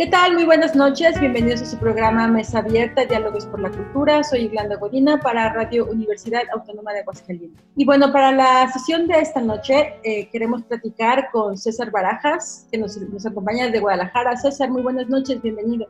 ¿Qué 0.00 0.06
tal? 0.06 0.32
Muy 0.32 0.46
buenas 0.46 0.74
noches. 0.74 1.20
Bienvenidos 1.20 1.60
a 1.60 1.66
su 1.66 1.76
programa 1.76 2.26
Mesa 2.26 2.60
Abierta, 2.60 3.04
Diálogos 3.04 3.44
por 3.44 3.60
la 3.60 3.68
Cultura. 3.68 4.24
Soy 4.24 4.44
Irlanda 4.44 4.76
Godina 4.76 5.20
para 5.20 5.52
Radio 5.52 5.84
Universidad 5.90 6.40
Autónoma 6.54 6.94
de 6.94 7.00
Aguascalientes. 7.00 7.62
Y 7.76 7.84
bueno, 7.84 8.10
para 8.10 8.32
la 8.32 8.72
sesión 8.72 9.06
de 9.06 9.18
esta 9.18 9.42
noche 9.42 9.96
eh, 10.02 10.30
queremos 10.32 10.62
platicar 10.62 11.28
con 11.30 11.58
César 11.58 11.90
Barajas, 11.90 12.66
que 12.72 12.78
nos, 12.78 12.98
acompaña 13.26 13.66
desde 13.66 13.80
Guadalajara. 13.80 14.38
César, 14.38 14.70
muy 14.70 14.80
buenas 14.80 15.06
noches, 15.10 15.42
bienvenido. 15.42 15.86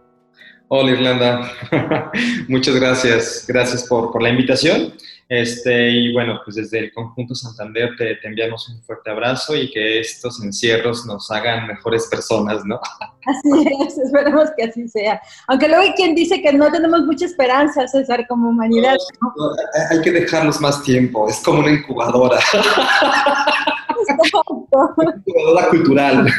Hola 0.66 0.90
Irlanda, 0.90 1.52
muchas 2.48 2.74
gracias, 2.74 3.44
gracias 3.46 3.84
por, 3.84 4.20
la 4.20 4.30
invitación. 4.30 4.92
Este, 5.30 5.90
y 5.90 6.12
bueno, 6.12 6.40
pues 6.44 6.56
desde 6.56 6.80
el 6.80 6.92
Conjunto 6.92 7.34
Santander 7.36 7.90
te, 7.96 8.16
te, 8.16 8.26
enviamos 8.26 8.68
un 8.68 8.82
fuerte 8.82 9.12
abrazo 9.12 9.54
y 9.54 9.70
que 9.70 10.00
estos 10.00 10.42
encierros 10.42 11.06
nos 11.06 11.30
hagan 11.30 11.68
mejores 11.68 12.08
personas, 12.08 12.64
¿no? 12.64 12.80
Así 13.26 13.48
es, 13.86 13.96
esperemos 13.96 14.48
que 14.56 14.64
así 14.64 14.88
sea. 14.88 15.22
Aunque 15.46 15.68
luego 15.68 15.84
hay 15.84 15.92
quien 15.92 16.16
dice 16.16 16.42
que 16.42 16.52
no 16.52 16.68
tenemos 16.72 17.02
mucha 17.02 17.26
esperanza, 17.26 17.86
César, 17.86 18.26
como 18.26 18.48
humanidad. 18.48 18.96
No, 19.20 19.32
no, 19.36 19.52
hay 19.90 20.00
que 20.00 20.10
dejarlos 20.10 20.60
más 20.60 20.82
tiempo, 20.82 21.28
es 21.28 21.38
como 21.44 21.60
una 21.60 21.70
incubadora. 21.70 22.40
una 24.96 25.14
incubadora 25.14 25.68
cultural. 25.68 26.26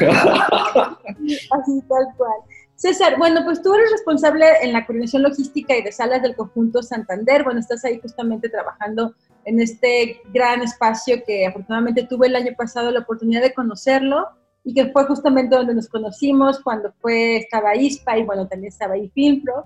Así 1.08 1.82
tal 1.88 2.08
cual. 2.18 2.40
César, 2.82 3.20
bueno, 3.20 3.42
pues 3.46 3.62
tú 3.62 3.76
eres 3.76 3.92
responsable 3.92 4.44
en 4.64 4.74
la 4.74 4.88
coordinación 4.88 5.22
logística 5.22 5.78
y 5.78 5.84
de 5.84 5.92
salas 5.92 6.24
del 6.24 6.36
conjunto 6.36 6.82
Santander. 6.82 7.44
Bueno, 7.44 7.60
estás 7.60 7.86
ahí 7.86 8.00
justamente 8.02 8.50
trabajando 8.50 9.14
en 9.46 9.60
este 9.60 10.20
gran 10.34 10.64
espacio 10.64 11.22
que 11.24 11.46
afortunadamente 11.46 12.08
tuve 12.08 12.26
el 12.26 12.36
año 12.36 12.54
pasado 12.58 12.90
la 12.90 13.02
oportunidad 13.02 13.44
de 13.44 13.54
conocerlo 13.54 14.30
y 14.64 14.74
que 14.74 14.88
fue 14.88 15.06
justamente 15.06 15.56
donde 15.56 15.76
nos 15.76 15.88
conocimos 15.90 16.60
cuando 16.60 16.92
fue, 17.00 17.38
estaba 17.38 17.76
ISPA 17.76 18.18
y 18.18 18.24
bueno, 18.24 18.48
también 18.48 18.74
estaba 18.74 18.96
ahí 18.96 19.12
FIMPRO. 19.14 19.64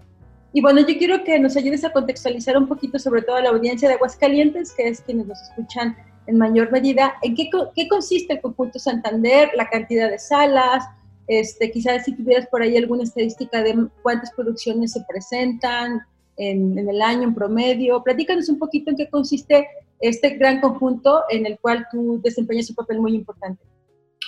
Y 0.52 0.62
bueno, 0.62 0.82
yo 0.82 0.98
quiero 0.98 1.24
que 1.24 1.40
nos 1.40 1.56
ayudes 1.56 1.86
a 1.86 1.94
contextualizar 1.94 2.58
un 2.58 2.68
poquito 2.68 3.00
sobre 3.00 3.22
todo 3.22 3.38
a 3.38 3.42
la 3.42 3.52
audiencia 3.52 3.88
de 3.88 3.96
Aguascalientes, 3.96 4.74
que 4.74 4.90
es 4.90 5.00
quienes 5.00 5.26
nos 5.26 5.42
escuchan 5.42 5.96
en 6.28 6.38
mayor 6.38 6.70
medida, 6.70 7.14
en 7.22 7.34
qué, 7.34 7.50
qué 7.78 7.88
consiste 7.88 8.34
el 8.34 8.42
conjunto 8.42 8.78
Santander, 8.78 9.52
la 9.56 9.70
cantidad 9.70 10.12
de 10.12 10.20
salas, 10.20 10.84
este, 11.28 11.72
quizás 11.72 12.06
si 12.06 12.16
tuvieras 12.16 12.48
por 12.48 12.62
ahí 12.62 12.78
alguna 12.78 13.04
estadística 13.04 13.62
de 13.64 13.88
cuántas 14.02 14.32
producciones 14.34 14.92
se 14.92 15.02
presentan 15.08 16.02
en, 16.38 16.78
en, 16.78 16.90
el 16.90 17.02
año 17.02 17.24
en 17.24 17.34
promedio. 17.34 18.04
Platícanos 18.04 18.50
un 18.50 18.60
poquito 18.60 18.92
en 18.92 18.98
qué 18.98 19.10
consiste 19.10 19.68
este 20.00 20.32
gran 20.32 20.62
conjunto 20.62 21.24
en 21.30 21.46
el 21.46 21.58
cual 21.60 21.86
tú 21.92 22.22
desempeñas 22.24 22.70
un 22.70 22.76
papel 22.76 23.00
muy 23.00 23.16
importante. 23.16 23.64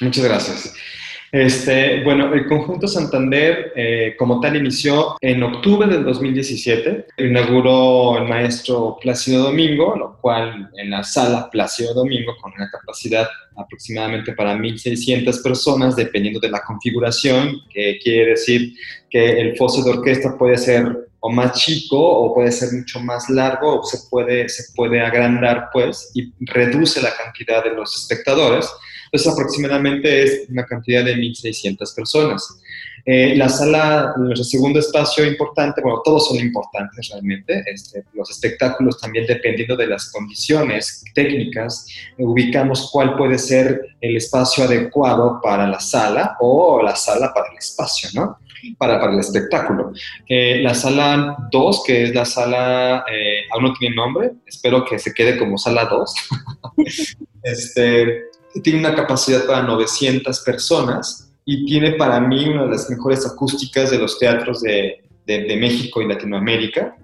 Muchas 0.02 0.24
gracias. 0.24 0.74
Este, 1.32 2.04
bueno, 2.04 2.34
el 2.34 2.48
conjunto 2.48 2.88
Santander 2.88 3.74
eh, 3.76 4.16
como 4.18 4.40
tal 4.40 4.56
inició 4.56 5.18
en 5.22 5.44
octubre 5.44 5.88
del 5.88 6.04
2017. 6.06 7.08
Inauguró 7.18 8.18
el 8.18 8.28
maestro 8.30 8.98
Plácido 9.02 9.44
Domingo, 9.44 9.96
lo 9.96 10.18
cual 10.22 10.70
en 10.78 10.90
la 10.90 11.04
sala 11.04 11.50
Plácido 11.50 11.94
Domingo, 11.94 12.36
con 12.42 12.54
una 12.54 12.70
capacidad 12.70 13.28
aproximadamente 13.58 14.34
para 14.34 14.56
1.600 14.56 15.44
personas, 15.44 15.96
dependiendo 15.96 16.40
de 16.40 16.50
la 16.50 16.62
configuración, 16.62 17.62
que 17.74 18.00
quiere 18.02 18.32
decir 18.32 18.74
que 19.10 19.42
el 19.42 19.58
foso 19.58 19.84
de 19.84 19.98
orquesta 19.98 20.38
puede 20.38 20.58
ser 20.58 21.08
o 21.20 21.30
más 21.30 21.60
chico 21.60 21.98
o 22.00 22.34
puede 22.34 22.52
ser 22.52 22.72
mucho 22.72 23.00
más 23.00 23.30
largo 23.30 23.82
o 23.82 23.84
se 23.84 23.98
puede, 24.10 24.48
se 24.50 24.72
puede 24.76 25.02
agrandar 25.02 25.70
pues 25.74 26.12
y 26.14 26.32
reduce 26.40 27.02
la 27.02 27.16
cantidad 27.16 27.64
de 27.64 27.72
los 27.72 27.96
espectadores. 27.98 28.70
Entonces 29.12 29.34
aproximadamente 29.34 30.24
es 30.24 30.50
una 30.50 30.66
cantidad 30.66 31.04
de 31.04 31.16
1.600 31.16 31.96
personas. 31.96 32.60
Eh, 33.10 33.38
la 33.38 33.48
sala, 33.48 34.14
nuestro 34.18 34.44
segundo 34.44 34.80
espacio 34.80 35.26
importante, 35.26 35.80
bueno, 35.82 36.02
todos 36.04 36.28
son 36.28 36.40
importantes 36.40 37.08
realmente, 37.10 37.64
este, 37.66 38.04
los 38.14 38.30
espectáculos 38.30 39.00
también 39.00 39.26
dependiendo 39.26 39.78
de 39.78 39.88
las 39.88 40.12
condiciones 40.12 41.06
técnicas, 41.16 41.88
ubicamos 42.18 42.90
cuál 42.92 43.16
puede 43.16 43.38
ser 43.38 43.96
el 44.02 44.18
espacio 44.18 44.66
adecuado 44.66 45.40
para 45.42 45.66
la 45.68 45.80
sala 45.80 46.36
o 46.42 46.84
la 46.84 46.98
sala 46.98 47.34
para 47.34 47.50
el 47.50 47.58
espacio, 47.58 48.10
¿no? 48.14 48.40
Para, 48.78 49.00
para 49.00 49.14
el 49.14 49.20
espectáculo. 49.20 49.94
Eh, 50.28 50.60
la 50.62 50.74
sala 50.74 51.38
2, 51.50 51.84
que 51.86 52.04
es 52.04 52.14
la 52.14 52.26
sala, 52.26 53.06
eh, 53.10 53.44
aún 53.54 53.64
no 53.64 53.74
tiene 53.74 53.96
nombre, 53.96 54.32
espero 54.46 54.84
que 54.84 55.00
se 55.00 55.14
quede 55.14 55.38
como 55.38 55.58
sala 55.58 55.86
2. 55.86 56.14
este, 57.44 58.24
tiene 58.62 58.80
una 58.80 58.96
capacidad 58.96 59.46
para 59.46 59.64
900 59.64 60.40
personas 60.42 61.32
y 61.46 61.66
tiene 61.66 61.94
para 61.94 62.20
mí 62.20 62.46
una 62.46 62.64
de 62.64 62.72
las 62.72 62.90
mejores 62.90 63.26
acústicas 63.26 63.92
de 63.92 63.98
los 63.98 64.20
teatros 64.20 64.62
de, 64.62 65.04
de, 65.26 65.58
México 65.58 66.02
y 66.02 66.08
Latinoamérica. 66.08 66.96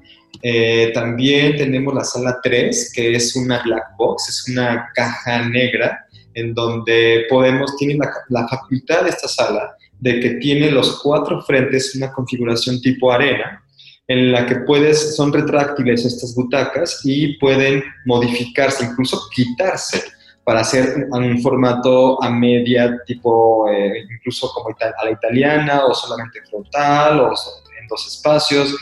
Eh, 0.42 0.92
también 0.94 1.56
tenemos 1.56 1.94
la 1.94 2.04
sala 2.04 2.40
3, 2.44 2.92
que 2.94 3.16
es 3.16 3.36
una 3.36 3.62
black 3.64 3.96
box, 3.98 4.30
es 4.30 4.50
una 4.50 4.90
caja 4.94 5.48
negra 5.48 6.06
en 6.34 6.54
donde 6.54 7.26
podemos, 7.30 7.76
tiene 7.78 7.96
la, 7.96 8.12
la 8.30 8.48
facultad 8.48 9.04
de 9.04 9.10
esta 9.10 9.28
sala 9.28 9.76
de 10.00 10.20
que 10.20 10.32
tiene 10.32 10.72
los 10.72 11.02
cuatro 11.02 11.42
frentes 11.44 11.96
una 11.96 12.12
configuración 12.12 12.82
tipo 12.82 13.12
arena, 13.12 13.64
en 14.08 14.34
la 14.34 14.46
que 14.46 14.58
puedes, 14.58 15.16
son 15.16 15.32
retráctiles 15.32 16.04
estas 16.04 16.36
butacas 16.36 17.00
y 17.06 17.38
pueden 17.38 17.82
modificarse, 18.06 18.84
incluso 18.84 19.22
quitarse 19.34 20.04
para 20.44 20.62
hacer 20.62 21.08
un 21.10 21.42
formato 21.42 22.22
a 22.22 22.30
media, 22.30 23.02
tipo 23.06 23.68
eh, 23.70 24.06
incluso 24.14 24.52
como 24.54 24.76
a 24.76 25.06
la 25.06 25.12
italiana 25.12 25.86
o 25.86 25.94
solamente 25.94 26.42
frontal 26.50 27.20
o 27.22 27.28
en 27.30 27.88
dos 27.88 28.08
espacios. 28.08 28.76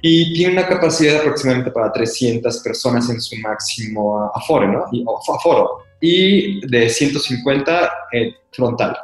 Y 0.00 0.34
tiene 0.34 0.54
una 0.54 0.66
capacidad 0.66 1.20
aproximadamente 1.20 1.70
para 1.70 1.92
300 1.92 2.58
personas 2.58 3.08
en 3.08 3.20
su 3.20 3.36
máximo 3.36 4.30
aforo, 4.34 4.66
¿no? 4.66 4.84
Y, 4.90 5.04
aforo. 5.32 5.84
Y 6.00 6.66
de 6.66 6.88
150 6.88 7.92
eh, 8.12 8.34
frontal. 8.50 8.96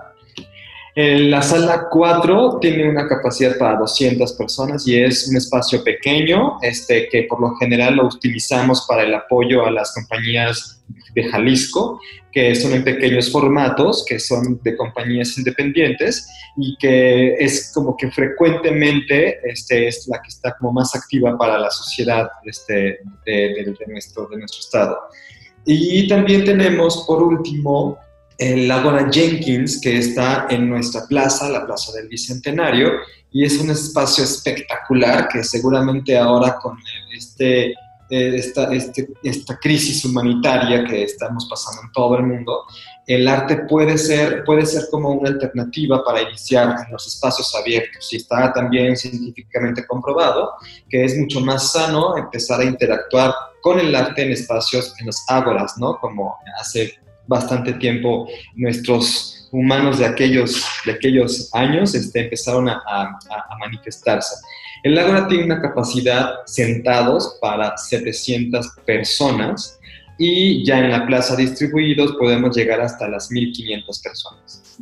La 1.00 1.42
sala 1.42 1.86
4 1.88 2.58
tiene 2.60 2.88
una 2.88 3.06
capacidad 3.06 3.56
para 3.56 3.78
200 3.78 4.32
personas 4.32 4.84
y 4.88 5.00
es 5.00 5.28
un 5.28 5.36
espacio 5.36 5.84
pequeño 5.84 6.58
este, 6.60 7.08
que 7.08 7.22
por 7.22 7.40
lo 7.40 7.54
general 7.54 7.94
lo 7.94 8.06
utilizamos 8.06 8.84
para 8.88 9.04
el 9.04 9.14
apoyo 9.14 9.64
a 9.64 9.70
las 9.70 9.94
compañías 9.94 10.82
de 11.14 11.22
Jalisco, 11.22 12.00
que 12.32 12.52
son 12.56 12.72
en 12.72 12.82
pequeños 12.82 13.30
formatos, 13.30 14.04
que 14.08 14.18
son 14.18 14.60
de 14.64 14.76
compañías 14.76 15.38
independientes 15.38 16.28
y 16.56 16.76
que 16.78 17.34
es 17.34 17.70
como 17.72 17.96
que 17.96 18.10
frecuentemente 18.10 19.38
este, 19.48 19.86
es 19.86 20.08
la 20.08 20.20
que 20.20 20.30
está 20.30 20.56
como 20.58 20.72
más 20.72 20.96
activa 20.96 21.38
para 21.38 21.60
la 21.60 21.70
sociedad 21.70 22.28
este, 22.44 22.98
de, 23.24 23.74
nuestro, 23.86 24.26
de 24.26 24.38
nuestro 24.38 24.60
estado. 24.62 24.98
Y 25.64 26.08
también 26.08 26.44
tenemos, 26.44 27.04
por 27.06 27.22
último, 27.22 28.00
el 28.38 28.70
Ágora 28.70 29.08
Jenkins, 29.10 29.80
que 29.80 29.98
está 29.98 30.46
en 30.48 30.70
nuestra 30.70 31.06
plaza, 31.08 31.48
la 31.48 31.66
Plaza 31.66 31.92
del 31.92 32.08
Bicentenario, 32.08 32.92
y 33.32 33.44
es 33.44 33.58
un 33.58 33.70
espacio 33.70 34.22
espectacular 34.22 35.28
que 35.28 35.42
seguramente 35.42 36.16
ahora 36.16 36.56
con 36.62 36.78
este, 37.12 37.74
esta, 38.08 38.72
este, 38.72 39.08
esta 39.24 39.58
crisis 39.58 40.04
humanitaria 40.04 40.84
que 40.84 41.02
estamos 41.02 41.46
pasando 41.50 41.82
en 41.82 41.92
todo 41.92 42.16
el 42.16 42.22
mundo, 42.22 42.64
el 43.08 43.26
arte 43.26 43.64
puede 43.68 43.98
ser, 43.98 44.44
puede 44.44 44.64
ser 44.66 44.84
como 44.90 45.10
una 45.10 45.30
alternativa 45.30 46.04
para 46.04 46.22
iniciar 46.22 46.76
en 46.86 46.92
los 46.92 47.06
espacios 47.06 47.52
abiertos. 47.54 48.12
Y 48.12 48.16
está 48.16 48.52
también 48.52 48.96
científicamente 48.96 49.84
comprobado 49.86 50.52
que 50.88 51.04
es 51.04 51.18
mucho 51.18 51.40
más 51.40 51.72
sano 51.72 52.16
empezar 52.16 52.60
a 52.60 52.64
interactuar 52.64 53.34
con 53.62 53.80
el 53.80 53.94
arte 53.94 54.22
en 54.22 54.32
espacios, 54.32 54.94
en 55.00 55.06
los 55.06 55.24
ágoras, 55.26 55.74
¿no? 55.78 55.98
Como 55.98 56.36
hace 56.60 56.98
bastante 57.28 57.74
tiempo 57.74 58.28
nuestros 58.56 59.48
humanos 59.52 59.98
de 59.98 60.06
aquellos, 60.06 60.64
de 60.84 60.92
aquellos 60.92 61.54
años 61.54 61.94
este, 61.94 62.24
empezaron 62.24 62.68
a, 62.68 62.82
a, 62.86 63.04
a, 63.04 63.58
manifestarse. 63.60 64.34
El 64.82 64.98
Ágora 64.98 65.28
tiene 65.28 65.44
una 65.44 65.60
capacidad 65.60 66.34
sentados 66.46 67.38
para 67.40 67.76
700 67.76 68.68
personas 68.84 69.78
y 70.18 70.64
ya 70.64 70.80
en 70.80 70.90
la 70.90 71.06
plaza 71.06 71.36
distribuidos 71.36 72.12
podemos 72.18 72.56
llegar 72.56 72.80
hasta 72.80 73.08
las 73.08 73.30
1500 73.30 74.00
personas. 74.00 74.80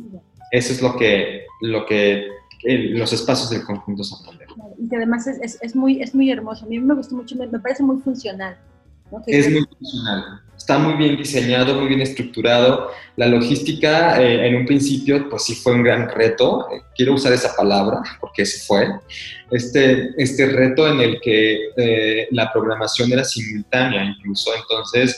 Eso 0.51 0.73
es 0.73 0.81
lo 0.81 0.95
que, 0.97 1.45
lo 1.61 1.85
que 1.85 2.27
los 2.63 3.13
espacios 3.13 3.49
del 3.49 3.63
conjunto 3.63 4.03
Santander. 4.03 4.47
y 4.77 4.89
que 4.89 4.95
además 4.95 5.27
es, 5.27 5.39
es, 5.41 5.57
es, 5.61 5.75
muy, 5.75 6.01
es 6.01 6.15
muy 6.15 6.31
hermoso. 6.31 6.65
A 6.65 6.67
mí 6.67 6.79
me 6.79 6.95
gustó 6.95 7.15
mucho, 7.15 7.35
me, 7.35 7.47
me 7.47 7.59
parece 7.59 7.83
muy 7.83 7.97
funcional. 8.01 8.57
¿no? 9.11 9.21
Es 9.27 9.49
muy 9.49 9.65
funcional. 9.65 10.41
Está 10.67 10.79
muy 10.79 10.95
bien 10.95 11.15
diseñado, 11.15 11.75
muy 11.75 11.87
bien 11.87 12.01
estructurado. 12.01 12.91
La 13.15 13.25
logística, 13.27 14.21
eh, 14.21 14.47
en 14.49 14.55
un 14.57 14.65
principio, 14.65 15.29
pues 15.29 15.43
sí 15.45 15.55
fue 15.55 15.71
un 15.71 15.81
gran 15.81 16.09
reto. 16.09 16.67
Eh, 16.69 16.81
quiero 16.93 17.13
usar 17.13 17.31
esa 17.31 17.55
palabra 17.55 18.01
porque 18.19 18.41
ese 18.41 18.65
fue. 18.67 18.85
Este, 19.49 20.09
este 20.17 20.45
reto 20.47 20.85
en 20.91 20.99
el 20.99 21.21
que 21.21 21.69
eh, 21.77 22.27
la 22.31 22.51
programación 22.51 23.09
era 23.13 23.23
simultánea 23.23 24.03
incluso. 24.03 24.51
Entonces, 24.57 25.15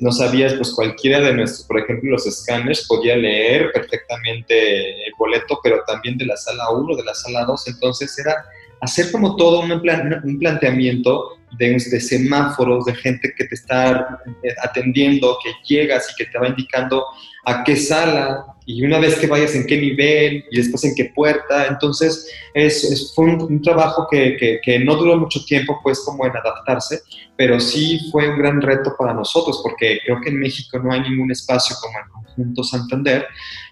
no 0.00 0.10
sabías, 0.10 0.54
pues 0.54 0.72
cualquiera 0.72 1.20
de 1.20 1.34
nuestros, 1.34 1.66
por 1.66 1.78
ejemplo, 1.80 2.12
los 2.12 2.26
escáneres 2.26 2.86
podía 2.88 3.14
leer 3.14 3.70
perfectamente 3.72 5.04
el 5.06 5.12
boleto, 5.18 5.60
pero 5.62 5.82
también 5.86 6.16
de 6.16 6.24
la 6.24 6.36
sala 6.38 6.70
1, 6.70 6.96
de 6.96 7.04
la 7.04 7.14
sala 7.14 7.44
2. 7.44 7.68
Entonces, 7.68 8.18
era 8.18 8.42
hacer 8.80 9.12
como 9.12 9.36
todo 9.36 9.60
un, 9.60 9.82
plan- 9.82 10.22
un 10.24 10.38
planteamiento 10.38 11.37
de, 11.52 11.70
de 11.72 12.00
semáforos, 12.00 12.84
de 12.84 12.94
gente 12.94 13.32
que 13.36 13.44
te 13.44 13.54
está 13.54 14.20
eh, 14.42 14.54
atendiendo, 14.62 15.38
que 15.42 15.52
llegas 15.74 16.08
y 16.12 16.16
que 16.24 16.30
te 16.30 16.38
va 16.38 16.48
indicando 16.48 17.04
a 17.44 17.64
qué 17.64 17.76
sala 17.76 18.44
y 18.66 18.84
una 18.84 18.98
vez 18.98 19.14
que 19.16 19.26
vayas 19.26 19.54
en 19.54 19.66
qué 19.66 19.78
nivel 19.80 20.44
y 20.50 20.56
después 20.58 20.84
en 20.84 20.94
qué 20.94 21.06
puerta. 21.14 21.66
Entonces, 21.68 22.30
es, 22.52 22.84
es- 22.84 23.12
fue 23.14 23.24
un, 23.24 23.40
un 23.40 23.62
trabajo 23.62 24.06
que, 24.10 24.36
que- 24.36 24.60
que 24.62 24.78
no 24.80 24.94
duró 24.96 25.16
mucho 25.16 25.42
tiempo, 25.46 25.80
pues, 25.82 26.00
como 26.00 26.26
en 26.26 26.36
adaptarse, 26.36 27.00
pero 27.36 27.58
sí 27.60 27.98
fue 28.12 28.28
un 28.28 28.38
gran 28.38 28.60
reto 28.60 28.94
para 28.98 29.14
nosotros, 29.14 29.60
porque 29.62 30.00
creo 30.04 30.20
que 30.20 30.28
en 30.28 30.38
México 30.38 30.78
no 30.78 30.92
hay 30.92 31.00
ningún 31.00 31.30
espacio 31.30 31.76
como 31.80 31.98
el 31.98 32.10
Conjunto 32.12 32.62
Santander, 32.62 33.26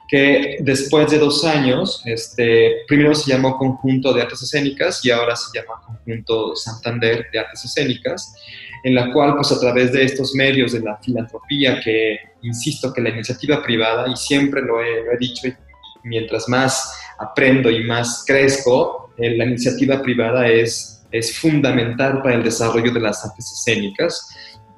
que 0.09 0.59
después 0.61 1.11
de 1.11 1.19
dos 1.19 1.45
años, 1.45 2.03
este, 2.05 2.85
primero 2.87 3.15
se 3.15 3.33
llamó 3.33 3.57
Conjunto 3.59 4.13
de 4.13 4.23
Artes 4.23 4.43
Escénicas 4.43 5.05
y 5.05 5.11
ahora 5.11 5.35
se 5.35 5.59
llama 5.59 5.81
Conjunto 5.85 6.55
Santander 6.55 7.27
de 7.33 7.39
Artes 7.39 7.65
Escénicas, 7.65 8.35
en 8.85 8.95
la 8.95 9.13
cual, 9.13 9.35
pues 9.35 9.51
a 9.51 9.59
través 9.59 9.93
de 9.93 10.05
estos 10.05 10.35
medios 10.35 10.73
de 10.73 10.81
la 10.81 10.97
filantropía, 10.99 11.81
que 11.81 12.19
insisto 12.43 12.93
que 12.93 13.01
la 13.01 13.11
iniciativa 13.11 13.63
privada, 13.63 14.07
y 14.09 14.17
siempre 14.17 14.63
lo 14.63 14.81
he, 14.81 15.05
lo 15.05 15.13
he 15.13 15.19
dicho, 15.19 15.49
y 15.49 15.55
mientras 16.05 16.49
más 16.49 16.93
aprendo 17.19 17.69
y 17.71 17.83
más 17.83 18.25
crezco, 18.27 19.11
eh, 19.19 19.37
la 19.37 19.45
iniciativa 19.45 20.01
privada 20.03 20.47
es, 20.47 21.03
es 21.11 21.37
fundamental 21.37 22.23
para 22.23 22.37
el 22.37 22.45
desarrollo 22.45 22.93
de 22.93 23.01
las 23.01 23.25
artes 23.25 23.51
escénicas. 23.51 24.29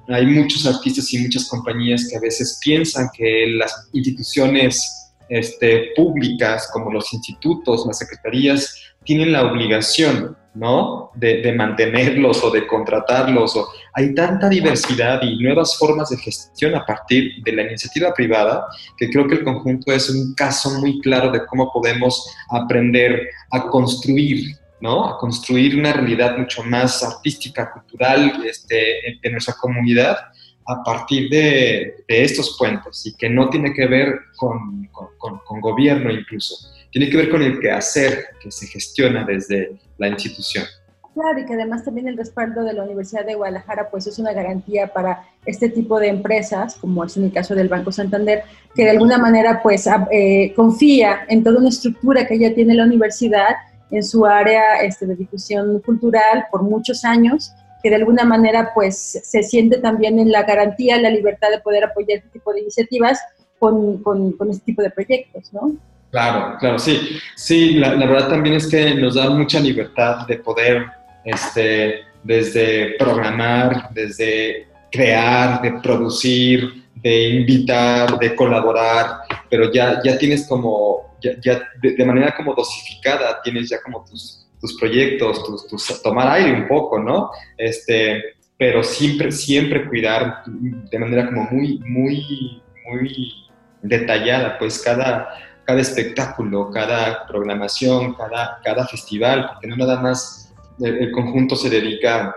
Hay 0.09 0.25
muchos 0.25 0.65
artistas 0.65 1.13
y 1.13 1.19
muchas 1.19 1.47
compañías 1.47 2.09
que 2.09 2.17
a 2.17 2.21
veces 2.21 2.59
piensan 2.63 3.11
que 3.15 3.47
las 3.59 3.89
instituciones 3.93 5.08
este, 5.29 5.91
públicas, 5.97 6.71
como 6.73 6.91
los 6.91 7.13
institutos, 7.13 7.85
las 7.87 7.99
secretarías, 7.99 8.95
tienen 9.05 9.33
la 9.33 9.45
obligación, 9.45 10.37
¿no? 10.55 11.13
De, 11.15 11.53
mantenerlos 11.53 12.43
o 12.45 12.51
de 12.51 12.67
contratarlos. 12.67 13.57
O, 13.57 13.69
hay 13.95 14.15
tanta 14.15 14.49
diversidad 14.49 15.23
y 15.23 15.39
nuevas 15.43 15.79
formas 15.79 16.11
de 16.11 16.19
gestión 16.19 16.75
a 16.75 16.85
partir 16.85 17.43
de 17.43 17.53
la 17.53 17.63
iniciativa 17.63 18.13
privada 18.13 18.67
que 18.97 19.09
creo 19.09 19.27
que 19.27 19.37
el 19.37 19.45
conjunto 19.45 19.93
es 19.93 20.11
un 20.11 20.35
caso 20.35 20.79
muy 20.81 21.01
claro 21.01 21.31
de 21.31 21.47
cómo 21.47 21.73
podemos 21.73 22.35
aprender 22.51 23.29
a 23.51 23.67
construir, 23.69 24.57
¿no? 24.81 25.07
A 25.07 25.19
construir 25.19 25.79
una 25.79 25.93
realidad 25.93 26.37
mucho 26.37 26.63
más 26.65 27.03
artística, 27.03 27.73
cultural 27.73 28.43
este, 28.45 29.19
de 29.23 29.31
nuestra 29.31 29.55
comunidad 29.55 30.17
a 30.69 30.85
partir 30.85 31.31
de, 31.31 32.05
de, 32.07 32.23
estos 32.23 32.57
puentes 32.59 33.07
y 33.07 33.15
que 33.15 33.31
no 33.31 33.49
tiene 33.49 33.73
que 33.73 33.87
ver 33.87 34.21
con, 34.37 34.87
con, 34.93 35.09
con, 35.17 35.39
con, 35.39 35.61
gobierno 35.63 36.11
incluso, 36.11 36.57
tiene 36.91 37.09
que 37.09 37.17
ver 37.17 37.31
con 37.31 37.43
el 37.43 37.59
quehacer 37.59 38.27
que 38.39 38.51
se 38.51 38.67
gestiona 38.67 39.25
desde 39.25 39.79
la 39.97 40.09
institución. 40.09 40.65
Claro, 41.15 41.41
y 41.41 41.47
que 41.47 41.55
además 41.55 41.85
también 41.85 42.07
el 42.07 42.19
respaldo 42.19 42.63
de 42.65 42.75
la 42.75 42.85
Universidad 42.85 43.25
de 43.25 43.35
Guadalajara 43.35 43.91
pues 43.91 44.07
es 44.07 44.19
una 44.19 44.33
garantía 44.33 44.89
para 44.89 45.25
este 45.47 45.71
tipo 45.71 45.99
de 45.99 46.09
empresas, 46.09 46.77
como 46.77 47.03
es 47.03 47.17
en 47.17 47.25
el 47.25 47.33
caso 47.33 47.55
del 47.55 47.69
Banco 47.69 47.91
Santander, 47.91 48.43
que 48.75 48.85
de 48.85 48.91
alguna 48.91 49.19
manera 49.19 49.61
pues 49.63 49.89
eh, 50.13 50.53
confía 50.55 51.21
en 51.29 51.43
toda 51.43 51.59
una 51.59 51.71
estructura 51.71 52.27
que 52.27 52.39
ya 52.39 52.55
tiene 52.55 52.75
la 52.75 52.85
universidad 52.85 53.57
en 53.91 54.05
su 54.05 54.27
área 54.27 54.83
este, 54.83 55.07
de 55.07 55.17
difusión 55.17 55.81
cultural 55.81 56.45
por 56.51 56.63
muchos 56.63 57.05
años 57.05 57.53
que 57.83 57.91
de 57.91 57.97
alguna 57.97 58.25
manera 58.25 58.73
pues 58.75 59.21
se 59.23 59.43
siente 59.43 59.79
también 59.79 60.19
en 60.19 60.33
la 60.33 60.43
garantía, 60.43 61.01
la 61.01 61.11
libertad 61.11 61.51
de 61.51 61.61
poder 61.61 61.85
apoyar 61.85 62.19
este 62.19 62.31
tipo 62.31 62.53
de 62.53 62.61
iniciativas 62.61 63.21
con, 63.59 64.03
con, 64.03 64.35
este 64.51 64.65
tipo 64.67 64.83
de 64.83 64.91
proyectos, 64.91 65.53
¿no? 65.53 65.77
Claro, 66.11 66.57
claro, 66.59 66.79
sí. 66.79 67.19
Sí, 67.37 67.75
la, 67.75 67.95
la, 67.95 68.07
verdad 68.07 68.29
también 68.29 68.57
es 68.57 68.67
que 68.67 68.95
nos 68.95 69.15
da 69.15 69.29
mucha 69.31 69.61
libertad 69.61 70.27
de 70.27 70.39
poder, 70.39 70.87
este, 71.25 72.01
desde 72.23 72.97
programar, 72.99 73.91
desde 73.93 74.69
crear, 74.91 75.61
de 75.61 75.73
producir, 75.83 76.85
de 76.95 77.29
invitar, 77.29 78.19
de 78.19 78.35
colaborar, 78.35 79.21
pero 79.51 79.71
ya, 79.73 80.01
ya 80.03 80.19
tienes 80.19 80.47
como, 80.47 81.15
ya, 81.21 81.33
ya 81.43 81.63
de, 81.83 81.95
de 81.95 82.05
manera 82.05 82.35
como 82.35 82.55
dosificada, 82.55 83.41
tienes 83.43 83.69
ya 83.69 83.81
como 83.83 84.05
tus, 84.05 84.48
tus 84.61 84.79
proyectos, 84.79 85.45
tus, 85.69 86.03
tomar 86.03 86.29
aire 86.29 86.53
un 86.53 86.69
poco, 86.69 86.99
¿no? 86.99 87.31
Este, 87.57 88.23
pero 88.57 88.83
siempre, 88.83 89.31
siempre 89.31 89.89
cuidar 89.89 90.43
de 90.47 90.99
manera 90.99 91.27
como 91.27 91.45
muy, 91.51 91.79
muy, 91.87 92.63
muy 92.91 93.33
detallada, 93.83 94.59
pues 94.59 94.83
cada, 94.83 95.29
cada 95.65 95.81
espectáculo, 95.81 96.71
cada 96.71 97.27
programación, 97.27 98.15
cada, 98.15 98.61
cada 98.65 98.87
festival, 98.87 99.49
porque 99.53 99.69
no 99.69 99.77
nada 99.77 100.01
más 100.01 100.53
el, 100.81 101.13
conjunto 101.13 101.57
se 101.57 101.71
dedica, 101.71 102.35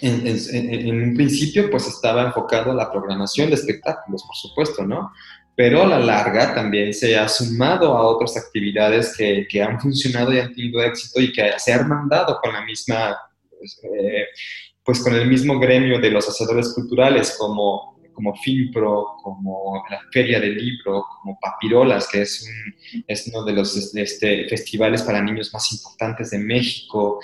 en, 0.00 0.26
en, 0.26 1.02
un 1.02 1.14
principio 1.14 1.70
pues 1.70 1.86
estaba 1.86 2.22
enfocado 2.22 2.72
a 2.72 2.74
la 2.74 2.90
programación 2.90 3.50
de 3.50 3.54
espectáculos, 3.54 4.24
por 4.24 4.34
supuesto, 4.34 4.84
¿no? 4.84 5.12
Pero 5.54 5.82
a 5.82 5.86
la 5.86 5.98
larga 5.98 6.54
también 6.54 6.94
se 6.94 7.16
ha 7.16 7.28
sumado 7.28 7.96
a 7.96 8.06
otras 8.06 8.36
actividades 8.36 9.14
que, 9.16 9.46
que 9.48 9.62
han 9.62 9.80
funcionado 9.80 10.32
y 10.32 10.38
han 10.38 10.54
tenido 10.54 10.82
éxito 10.82 11.20
y 11.20 11.32
que 11.32 11.52
se 11.58 11.72
han 11.72 11.88
mandado 11.88 12.38
con 12.42 12.52
la 12.52 12.64
misma, 12.64 13.18
pues, 13.50 13.80
eh, 13.84 14.26
pues 14.82 15.00
con 15.00 15.14
el 15.14 15.28
mismo 15.28 15.58
gremio 15.58 16.00
de 16.00 16.10
los 16.10 16.28
hacedores 16.28 16.72
culturales 16.74 17.36
como, 17.38 18.00
como 18.12 18.34
FIMPRO, 18.34 19.16
como 19.22 19.82
la 19.90 20.00
Feria 20.12 20.40
del 20.40 20.56
Libro, 20.56 21.04
como 21.20 21.38
Papirolas, 21.40 22.08
que 22.08 22.22
es, 22.22 22.46
un, 22.46 23.04
es 23.06 23.26
uno 23.28 23.44
de 23.44 23.52
los 23.52 23.94
este, 23.94 24.48
festivales 24.48 25.02
para 25.02 25.22
niños 25.22 25.52
más 25.52 25.72
importantes 25.72 26.30
de 26.30 26.38
México, 26.38 27.20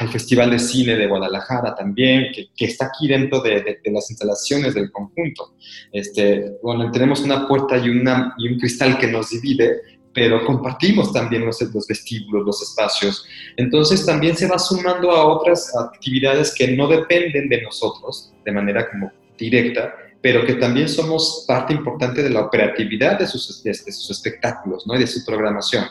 el 0.00 0.08
Festival 0.08 0.50
de 0.50 0.58
Cine 0.58 0.96
de 0.96 1.06
Guadalajara 1.06 1.74
también, 1.74 2.32
que, 2.34 2.48
que 2.56 2.64
está 2.66 2.86
aquí 2.86 3.08
dentro 3.08 3.40
de, 3.40 3.62
de, 3.62 3.80
de, 3.82 3.92
las 3.92 4.10
instalaciones 4.10 4.74
del 4.74 4.90
conjunto. 4.90 5.54
Este, 5.92 6.52
bueno, 6.62 6.90
tenemos 6.90 7.20
una 7.20 7.46
puerta 7.46 7.76
y, 7.78 7.88
una, 7.88 8.34
y 8.38 8.48
un 8.48 8.58
cristal 8.58 8.98
que 8.98 9.08
nos 9.08 9.30
divide, 9.30 9.80
pero 10.14 10.44
compartimos 10.44 11.12
también 11.12 11.44
los, 11.44 11.60
los 11.60 11.86
vestíbulos, 11.86 12.44
los 12.44 12.62
espacios. 12.62 13.26
Entonces 13.56 14.04
también 14.04 14.36
se 14.36 14.46
va 14.46 14.58
sumando 14.58 15.10
a 15.10 15.26
otras 15.26 15.72
actividades 15.76 16.54
que 16.54 16.68
no 16.76 16.86
dependen 16.88 17.48
de 17.48 17.62
nosotros 17.62 18.32
de 18.44 18.52
manera 18.52 18.90
como 18.90 19.10
directa, 19.38 19.94
pero 20.22 20.46
que 20.46 20.54
también 20.54 20.88
somos 20.88 21.44
parte 21.46 21.74
importante 21.74 22.22
de 22.22 22.30
la 22.30 22.40
operatividad 22.40 23.18
de 23.18 23.26
sus, 23.26 23.62
de, 23.62 23.70
de 23.70 23.92
sus 23.92 24.10
espectáculos 24.10 24.86
¿no? 24.86 24.94
y 24.94 25.00
de 25.00 25.06
su 25.06 25.24
programación. 25.24 25.84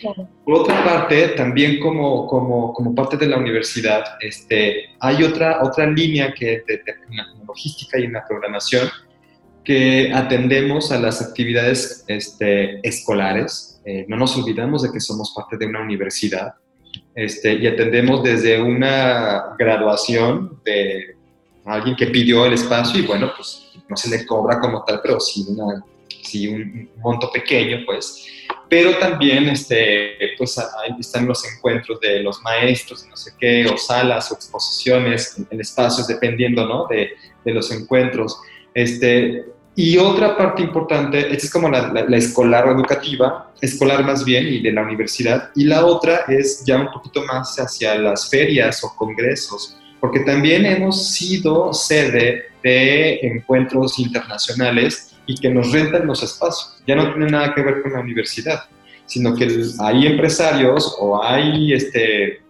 Claro. 0.00 0.28
Por 0.44 0.62
otra 0.62 0.84
parte, 0.84 1.28
también 1.28 1.78
como, 1.78 2.26
como, 2.26 2.72
como, 2.72 2.94
parte 2.94 3.16
de 3.16 3.26
la 3.26 3.36
universidad, 3.36 4.02
este, 4.20 4.90
hay 5.00 5.22
otra, 5.22 5.62
otra 5.62 5.86
línea 5.86 6.32
que 6.32 6.62
de, 6.66 6.78
de, 6.78 6.94
logística 7.46 7.98
y 7.98 8.04
en 8.04 8.14
la 8.14 8.26
programación 8.26 8.88
que 9.62 10.12
atendemos 10.12 10.92
a 10.92 10.98
las 10.98 11.22
actividades 11.22 12.04
este, 12.06 12.86
escolares. 12.86 13.80
Eh, 13.84 14.04
no 14.08 14.16
nos 14.16 14.36
olvidamos 14.36 14.82
de 14.82 14.92
que 14.92 15.00
somos 15.00 15.32
parte 15.34 15.56
de 15.56 15.66
una 15.66 15.80
universidad 15.80 16.54
este, 17.14 17.54
y 17.54 17.66
atendemos 17.66 18.22
desde 18.22 18.60
una 18.60 19.54
graduación 19.58 20.60
de 20.64 21.16
alguien 21.64 21.96
que 21.96 22.06
pidió 22.08 22.44
el 22.44 22.52
espacio 22.52 23.00
y 23.00 23.06
bueno, 23.06 23.32
pues 23.36 23.63
no 23.94 23.96
se 23.96 24.10
le 24.10 24.26
cobra 24.26 24.58
como 24.58 24.82
tal, 24.82 25.00
pero 25.02 25.20
sí, 25.20 25.46
una, 25.48 25.84
sí 26.22 26.48
un 26.48 26.90
monto 27.02 27.30
pequeño, 27.30 27.78
pues. 27.86 28.26
Pero 28.68 28.98
también 28.98 29.48
este, 29.48 30.16
pues, 30.36 30.58
ahí 30.58 30.94
están 30.98 31.26
los 31.26 31.44
encuentros 31.44 32.00
de 32.00 32.22
los 32.22 32.42
maestros, 32.42 33.06
no 33.08 33.16
sé 33.16 33.32
qué, 33.38 33.66
o 33.66 33.76
salas 33.76 34.30
o 34.32 34.34
exposiciones 34.34 35.38
en, 35.38 35.46
en 35.50 35.60
espacios, 35.60 36.08
dependiendo 36.08 36.66
¿no? 36.66 36.86
de, 36.88 37.10
de, 37.44 37.54
los 37.54 37.70
encuentros. 37.70 38.40
Este, 38.74 39.44
y 39.76 39.96
otra 39.96 40.36
parte 40.36 40.62
importante, 40.62 41.20
esta 41.20 41.46
es 41.46 41.52
como 41.52 41.68
la, 41.68 41.92
la, 41.92 42.04
la, 42.04 42.16
escolar 42.16 42.66
educativa, 42.68 43.52
escolar 43.60 44.04
más 44.04 44.24
bien, 44.24 44.46
y 44.48 44.60
de 44.60 44.72
la 44.72 44.82
universidad, 44.82 45.50
y 45.54 45.64
la 45.64 45.84
otra 45.86 46.24
es 46.26 46.64
ya 46.64 46.78
un 46.78 46.90
poquito 46.90 47.24
más 47.24 47.56
hacia 47.56 47.94
las 47.96 48.28
ferias 48.28 48.82
o 48.82 48.94
congresos, 48.96 49.76
porque 50.00 50.20
también 50.20 50.66
hemos 50.66 51.12
sido 51.12 51.72
sede 51.72 52.53
de 52.64 53.20
encuentros 53.20 53.98
internacionales 53.98 55.14
y 55.26 55.36
que 55.36 55.50
nos 55.50 55.70
rentan 55.70 56.06
los 56.06 56.22
espacios. 56.22 56.82
Ya 56.86 56.96
no 56.96 57.12
tiene 57.12 57.30
nada 57.30 57.54
que 57.54 57.62
ver 57.62 57.82
con 57.82 57.92
la 57.92 58.00
universidad, 58.00 58.64
sino 59.06 59.36
que 59.36 59.46
hay 59.80 60.06
empresarios 60.06 60.96
o 60.98 61.22
hay 61.22 61.74
este, 61.74 62.40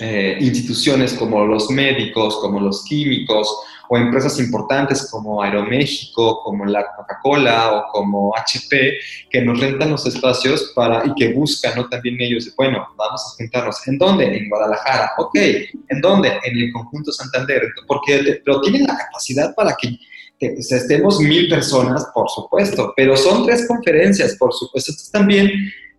eh, 0.00 0.38
instituciones 0.40 1.14
como 1.14 1.44
los 1.46 1.70
médicos, 1.70 2.36
como 2.36 2.60
los 2.60 2.84
químicos, 2.84 3.48
o 3.88 3.96
empresas 3.96 4.38
importantes 4.38 5.08
como 5.10 5.42
Aeroméxico, 5.42 6.42
como 6.42 6.66
la 6.66 6.86
Coca-Cola 6.94 7.72
o 7.72 7.92
como 7.92 8.36
HP, 8.36 8.98
que 9.30 9.40
nos 9.42 9.58
rentan 9.58 9.90
los 9.90 10.06
espacios 10.06 10.72
para, 10.74 11.06
y 11.06 11.14
que 11.14 11.32
buscan 11.32 11.74
¿no? 11.76 11.88
también 11.88 12.20
ellos, 12.20 12.52
bueno, 12.56 12.86
vamos 12.96 13.22
a 13.26 13.36
juntarnos. 13.36 13.86
¿En 13.88 13.98
dónde? 13.98 14.36
En 14.36 14.48
Guadalajara. 14.48 15.12
Ok, 15.18 15.36
¿en 15.36 16.00
dónde? 16.00 16.28
En 16.44 16.58
el 16.58 16.72
conjunto 16.72 17.12
Santander. 17.12 17.62
Porque, 17.86 18.40
pero 18.44 18.60
tienen 18.60 18.86
la 18.86 18.96
capacidad 18.96 19.54
para 19.54 19.74
que 19.74 19.98
estemos 20.40 21.18
mil 21.20 21.48
personas, 21.48 22.06
por 22.14 22.28
supuesto, 22.28 22.92
pero 22.96 23.16
son 23.16 23.46
tres 23.46 23.66
conferencias, 23.66 24.36
por 24.36 24.52
supuesto. 24.52 24.92
Esto 24.92 25.10
también 25.12 25.50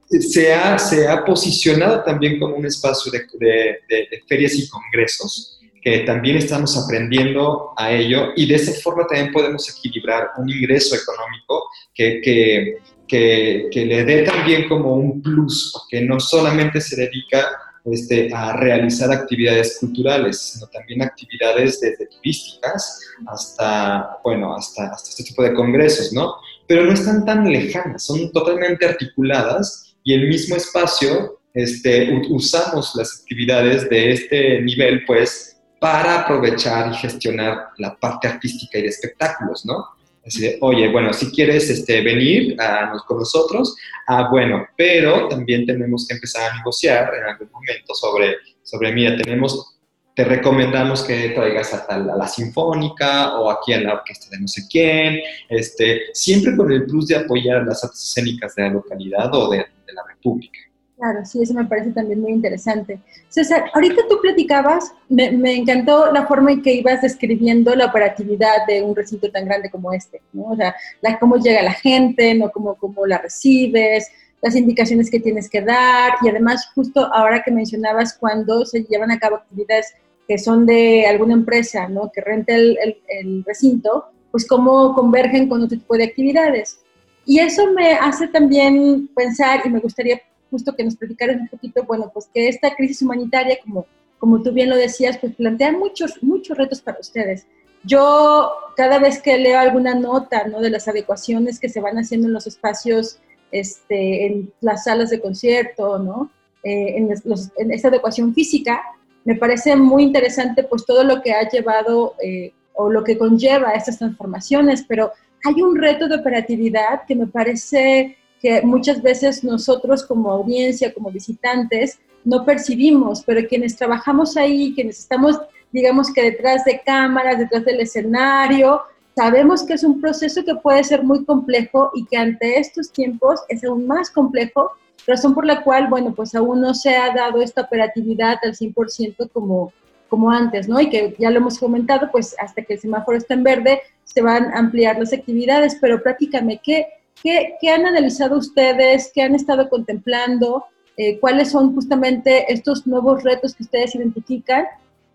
se 0.07 0.53
ha, 0.53 1.23
posicionado 1.25 2.03
también 2.03 2.39
como 2.39 2.55
un 2.55 2.65
espacio 2.65 3.11
de 3.11 3.79
ferias 4.27 4.53
y 4.53 4.69
congresos 4.69 5.58
que 5.81 5.99
también 5.99 6.37
estamos 6.37 6.77
aprendiendo 6.77 7.73
a 7.77 7.91
ello 7.91 8.29
y 8.35 8.47
de 8.47 8.55
esa 8.55 8.73
forma 8.81 9.07
también 9.07 9.31
podemos 9.31 9.69
equilibrar 9.69 10.29
un 10.37 10.49
ingreso 10.49 10.95
económico 10.95 11.69
que, 11.93 12.21
que, 12.21 13.69
que, 13.71 13.85
le 13.85 14.03
dé 14.03 14.23
también 14.23 14.67
como 14.67 14.93
un 14.95 15.21
plus, 15.21 15.71
porque 15.73 16.05
no 16.05 16.19
solamente 16.19 16.79
se 16.79 16.95
dedica 16.95 17.47
este, 17.85 18.29
a 18.33 18.53
realizar 18.53 19.11
actividades 19.11 19.77
culturales, 19.79 20.39
sino 20.39 20.67
también 20.67 21.01
actividades 21.01 21.79
desde 21.79 22.07
turísticas 22.07 23.01
hasta, 23.27 24.17
bueno, 24.23 24.55
hasta, 24.55 24.87
hasta 24.87 25.09
este 25.09 25.23
tipo 25.23 25.43
de 25.43 25.53
congresos, 25.53 26.13
¿no? 26.13 26.35
Pero 26.67 26.85
no 26.85 26.93
están 26.93 27.25
tan 27.25 27.49
lejanas, 27.51 28.05
son 28.05 28.31
totalmente 28.31 28.85
articuladas 28.85 29.95
y 30.03 30.13
el 30.13 30.27
mismo 30.27 30.55
espacio 30.55 31.39
este, 31.53 32.21
usamos 32.29 32.93
las 32.95 33.21
actividades 33.21 33.89
de 33.89 34.11
este 34.11 34.61
nivel, 34.61 35.03
pues, 35.05 35.58
para 35.79 36.21
aprovechar 36.21 36.91
y 36.91 36.95
gestionar 36.95 37.69
la 37.77 37.97
parte 37.97 38.27
artística 38.27 38.77
y 38.77 38.83
de 38.83 38.87
espectáculos, 38.89 39.65
¿no? 39.65 39.85
Así 40.25 40.41
de, 40.41 40.57
oye, 40.61 40.91
bueno, 40.91 41.13
si 41.13 41.31
quieres 41.31 41.69
este, 41.69 42.01
venir 42.01 42.59
a, 42.61 42.91
con 43.07 43.19
nosotros, 43.19 43.75
ah, 44.07 44.27
bueno, 44.29 44.67
pero 44.75 45.27
también 45.27 45.65
tenemos 45.65 46.05
que 46.07 46.15
empezar 46.15 46.51
a 46.51 46.57
negociar 46.57 47.11
en 47.15 47.23
algún 47.23 47.49
momento 47.51 47.95
sobre, 47.95 48.35
sobre 48.61 48.91
mira, 48.91 49.15
tenemos, 49.15 49.79
te 50.13 50.25
recomendamos 50.25 51.03
que 51.03 51.29
traigas 51.29 51.73
a, 51.73 51.87
tal, 51.87 52.09
a 52.09 52.17
la 52.17 52.27
sinfónica 52.27 53.39
o 53.39 53.49
aquí 53.49 53.73
a 53.73 53.81
la 53.81 53.93
orquesta 53.93 54.27
de 54.29 54.41
no 54.41 54.47
sé 54.47 54.63
quién, 54.69 55.19
este, 55.47 56.01
siempre 56.13 56.55
con 56.55 56.71
el 56.71 56.85
plus 56.85 57.07
de 57.07 57.15
apoyar 57.15 57.63
las 57.65 57.83
artes 57.83 58.03
escénicas 58.03 58.53
de 58.55 58.63
la 58.63 58.69
localidad 58.69 59.33
o 59.33 59.49
de, 59.49 59.57
de 59.57 59.93
la 59.93 60.03
república. 60.05 60.59
Claro, 60.99 61.25
sí, 61.25 61.41
eso 61.41 61.53
me 61.53 61.63
parece 61.63 61.91
también 61.91 62.19
muy 62.19 62.33
interesante. 62.33 62.99
César, 63.29 63.71
ahorita 63.73 64.01
tú 64.09 64.19
platicabas, 64.21 64.93
me, 65.07 65.31
me, 65.31 65.55
encantó 65.55 66.11
la 66.11 66.27
forma 66.27 66.51
en 66.51 66.61
que 66.61 66.73
ibas 66.73 67.01
describiendo 67.01 67.73
la 67.73 67.85
operatividad 67.85 68.67
de 68.67 68.83
un 68.83 68.93
recinto 68.93 69.31
tan 69.31 69.45
grande 69.45 69.69
como 69.69 69.93
este, 69.93 70.21
¿no? 70.33 70.47
O 70.47 70.57
sea, 70.57 70.75
la, 70.99 71.17
cómo 71.17 71.37
llega 71.37 71.61
la 71.63 71.71
gente, 71.71 72.35
¿no? 72.35 72.51
Cómo, 72.51 72.75
cómo 72.75 73.05
la 73.05 73.17
recibes, 73.17 74.11
las 74.41 74.57
indicaciones 74.57 75.09
que 75.09 75.21
tienes 75.21 75.49
que 75.49 75.61
dar 75.61 76.15
y 76.21 76.27
además 76.27 76.69
justo 76.75 77.07
ahora 77.13 77.43
que 77.43 77.51
mencionabas 77.51 78.17
cuando 78.17 78.65
se 78.65 78.83
llevan 78.83 79.11
a 79.11 79.19
cabo 79.19 79.37
actividades 79.37 79.93
que 80.27 80.37
son 80.37 80.65
de 80.65 81.07
alguna 81.07 81.33
empresa, 81.33 81.87
¿no? 81.87 82.11
Que 82.11 82.19
rente 82.19 82.55
el, 82.55 82.77
el, 82.83 82.97
el 83.07 83.43
recinto, 83.45 84.09
pues 84.31 84.45
cómo 84.45 84.93
convergen 84.93 85.47
con 85.47 85.63
otro 85.63 85.77
tipo 85.77 85.95
de 85.95 86.03
actividades. 86.03 86.81
Y 87.25 87.39
eso 87.39 87.71
me 87.71 87.93
hace 87.93 88.27
también 88.27 89.07
pensar 89.15 89.61
y 89.63 89.69
me 89.69 89.79
gustaría 89.79 90.19
justo 90.49 90.75
que 90.75 90.83
nos 90.83 90.95
platicaras 90.95 91.37
un 91.37 91.47
poquito, 91.47 91.83
bueno, 91.83 92.11
pues 92.13 92.29
que 92.33 92.47
esta 92.47 92.75
crisis 92.75 93.01
humanitaria, 93.01 93.57
como, 93.63 93.85
como 94.17 94.41
tú 94.41 94.51
bien 94.51 94.69
lo 94.69 94.75
decías, 94.75 95.17
pues 95.17 95.35
plantea 95.35 95.71
muchos, 95.71 96.21
muchos 96.21 96.57
retos 96.57 96.81
para 96.81 96.99
ustedes. 96.99 97.45
Yo 97.83 98.51
cada 98.75 98.99
vez 98.99 99.21
que 99.21 99.37
leo 99.37 99.59
alguna 99.59 99.95
nota, 99.95 100.47
¿no? 100.47 100.59
De 100.59 100.69
las 100.69 100.87
adecuaciones 100.87 101.59
que 101.59 101.69
se 101.69 101.79
van 101.79 101.97
haciendo 101.97 102.27
en 102.27 102.33
los 102.33 102.47
espacios, 102.47 103.19
este, 103.51 104.25
en 104.25 104.51
las 104.61 104.83
salas 104.83 105.09
de 105.09 105.21
concierto, 105.21 105.99
¿no? 105.99 106.29
Eh, 106.63 106.97
en, 106.97 107.09
los, 107.23 107.49
en, 107.57 107.71
esta 107.71 107.87
adecuación 107.87 108.33
física, 108.33 108.81
me 109.23 109.35
parece 109.35 109.75
muy 109.75 110.03
interesante 110.03 110.63
pues 110.63 110.85
todo 110.85 111.03
lo 111.03 111.21
que 111.21 111.31
ha 111.31 111.47
llevado 111.49 112.15
eh, 112.21 112.51
o 112.73 112.89
lo 112.89 113.03
que 113.03 113.17
conlleva 113.17 113.71
estas 113.71 113.97
transformaciones, 113.97 114.83
pero 114.87 115.11
hay 115.45 115.61
un 115.61 115.77
reto 115.77 116.07
de 116.07 116.15
operatividad 116.15 117.05
que 117.07 117.15
me 117.15 117.27
parece 117.27 118.17
que 118.41 118.61
muchas 118.61 119.01
veces 119.01 119.43
nosotros 119.43 120.05
como 120.05 120.31
audiencia, 120.31 120.93
como 120.93 121.11
visitantes, 121.11 121.99
no 122.23 122.45
percibimos, 122.45 123.23
pero 123.25 123.47
quienes 123.47 123.75
trabajamos 123.75 124.37
ahí, 124.37 124.73
quienes 124.73 124.99
estamos, 124.99 125.39
digamos 125.71 126.11
que 126.13 126.23
detrás 126.23 126.63
de 126.65 126.81
cámaras, 126.85 127.39
detrás 127.39 127.65
del 127.65 127.79
escenario, 127.81 128.81
sabemos 129.15 129.63
que 129.63 129.73
es 129.73 129.83
un 129.83 129.99
proceso 129.99 130.43
que 130.43 130.55
puede 130.55 130.83
ser 130.83 131.03
muy 131.03 131.25
complejo 131.25 131.91
y 131.93 132.05
que 132.05 132.17
ante 132.17 132.59
estos 132.59 132.91
tiempos 132.91 133.41
es 133.49 133.63
aún 133.63 133.87
más 133.87 134.09
complejo, 134.09 134.71
razón 135.07 135.33
por 135.33 135.45
la 135.45 135.63
cual, 135.63 135.87
bueno, 135.89 136.13
pues 136.13 136.35
aún 136.35 136.61
no 136.61 136.73
se 136.73 136.95
ha 136.95 137.13
dado 137.13 137.41
esta 137.41 137.61
operatividad 137.61 138.37
al 138.43 138.55
100% 138.55 139.29
como, 139.31 139.73
como 140.07 140.31
antes, 140.31 140.67
¿no? 140.67 140.79
Y 140.79 140.89
que 140.89 141.15
ya 141.17 141.31
lo 141.31 141.37
hemos 141.37 141.57
comentado, 141.57 142.09
pues 142.11 142.35
hasta 142.39 142.61
que 142.61 142.75
el 142.75 142.79
semáforo 142.79 143.17
está 143.17 143.33
en 143.33 143.43
verde, 143.43 143.81
se 144.03 144.21
van 144.21 144.45
a 144.53 144.59
ampliar 144.59 144.97
las 144.97 145.13
actividades, 145.13 145.77
pero 145.79 146.01
prácticamente, 146.01 146.61
¿qué, 146.63 146.87
¿Qué, 147.23 147.57
han 147.69 147.85
analizado 147.85 148.37
ustedes? 148.37 149.11
¿Qué 149.13 149.21
han 149.21 149.35
estado 149.35 149.69
contemplando? 149.69 150.65
Eh, 150.97 151.19
¿Cuáles 151.19 151.51
son 151.51 151.73
justamente 151.73 152.51
estos 152.51 152.85
nuevos 152.87 153.23
retos 153.23 153.55
que 153.55 153.63
ustedes 153.63 153.95
identifican 153.95 154.65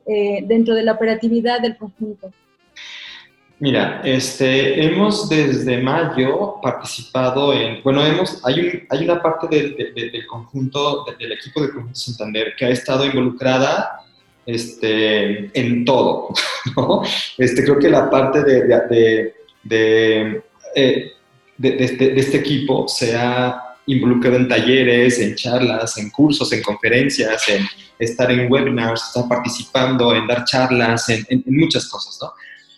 eh, 0.07 0.45
dentro 0.47 0.75
de 0.75 0.83
la 0.83 0.93
operatividad 0.93 1.61
del 1.61 1.77
conjunto? 1.77 2.31
Mira, 3.61 4.03
este, 4.05 4.85
hemos 4.85 5.29
desde 5.29 5.81
mayo 5.81 6.57
participado 6.61 7.55
en, 7.55 7.83
bueno, 7.83 8.05
hemos, 8.05 8.45
hay, 8.45 8.83
hay 8.91 9.05
una 9.05 9.23
parte 9.23 9.47
del, 9.49 9.77
del 9.95 10.27
conjunto, 10.27 11.07
del 11.19 11.33
equipo 11.33 11.63
de 11.63 11.71
Conjunto 11.71 11.99
Santander 11.99 12.55
que 12.59 12.67
ha 12.67 12.71
estado 12.71 13.07
involucrada 13.07 14.05
este, 14.47 15.51
en 15.59 15.85
todo. 15.85 16.29
Este, 17.39 17.63
creo 17.63 17.79
que 17.79 17.91
la 17.91 18.11
parte 18.11 18.43
de, 18.43 20.13
de 21.59 21.69
eh, 21.69 21.77
este, 21.79 22.11
de, 22.11 22.21
este, 22.21 22.39
equipo 22.39 22.87
se 22.89 23.17
ha 23.17 23.61
involucrado 23.87 24.37
en 24.37 24.49
talleres, 24.49 25.19
en 25.19 25.35
charlas, 25.35 25.99
en 25.99 26.11
cursos, 26.11 26.53
en 26.53 26.63
conferencias, 26.63 27.49
en 27.49 27.65
estar 27.99 28.31
en 28.31 28.51
webinars, 28.51 29.09
estar 29.09 29.29
participando, 29.29 30.15
en 30.15 30.27
dar 30.27 30.45
charlas, 30.45 31.09
en, 31.09 31.45
muchas 31.47 31.89
cosas, 31.89 32.19
¿no? 32.21 32.33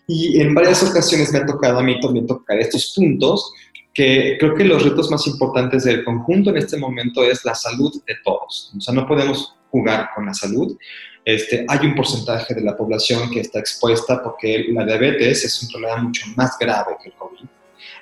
Y 0.08 0.40
en 0.40 0.54
varias 0.54 0.82
ocasiones 0.82 1.32
me 1.32 1.40
ha 1.40 1.46
tocado 1.46 1.78
a 1.78 1.82
mí 1.82 1.98
también 2.00 2.26
tocar 2.26 2.58
estos 2.58 2.92
puntos, 2.94 3.52
que 3.92 4.36
creo 4.38 4.54
que 4.54 4.64
los 4.64 4.84
retos 4.84 5.10
más 5.10 5.26
importantes 5.26 5.84
del 5.84 6.04
conjunto 6.04 6.50
en 6.50 6.58
este 6.58 6.76
momento 6.76 7.24
es 7.24 7.44
la 7.44 7.54
salud 7.54 7.92
de 8.06 8.14
todos. 8.24 8.72
O 8.76 8.80
sea, 8.80 8.94
no 8.94 9.06
podemos 9.06 9.56
jugar 9.70 10.10
con 10.14 10.26
la 10.26 10.34
salud. 10.34 10.76
Este, 11.24 11.64
hay 11.66 11.86
un 11.86 11.94
porcentaje 11.94 12.54
de 12.54 12.60
la 12.60 12.76
población 12.76 13.30
que 13.30 13.40
está 13.40 13.58
expuesta 13.58 14.22
porque 14.22 14.66
la 14.68 14.84
diabetes 14.84 15.44
es 15.44 15.62
un 15.62 15.70
problema 15.70 15.96
mucho 15.96 16.26
más 16.36 16.56
grave 16.58 16.96
que 17.02 17.08
el 17.08 17.14
COVID 17.14 17.48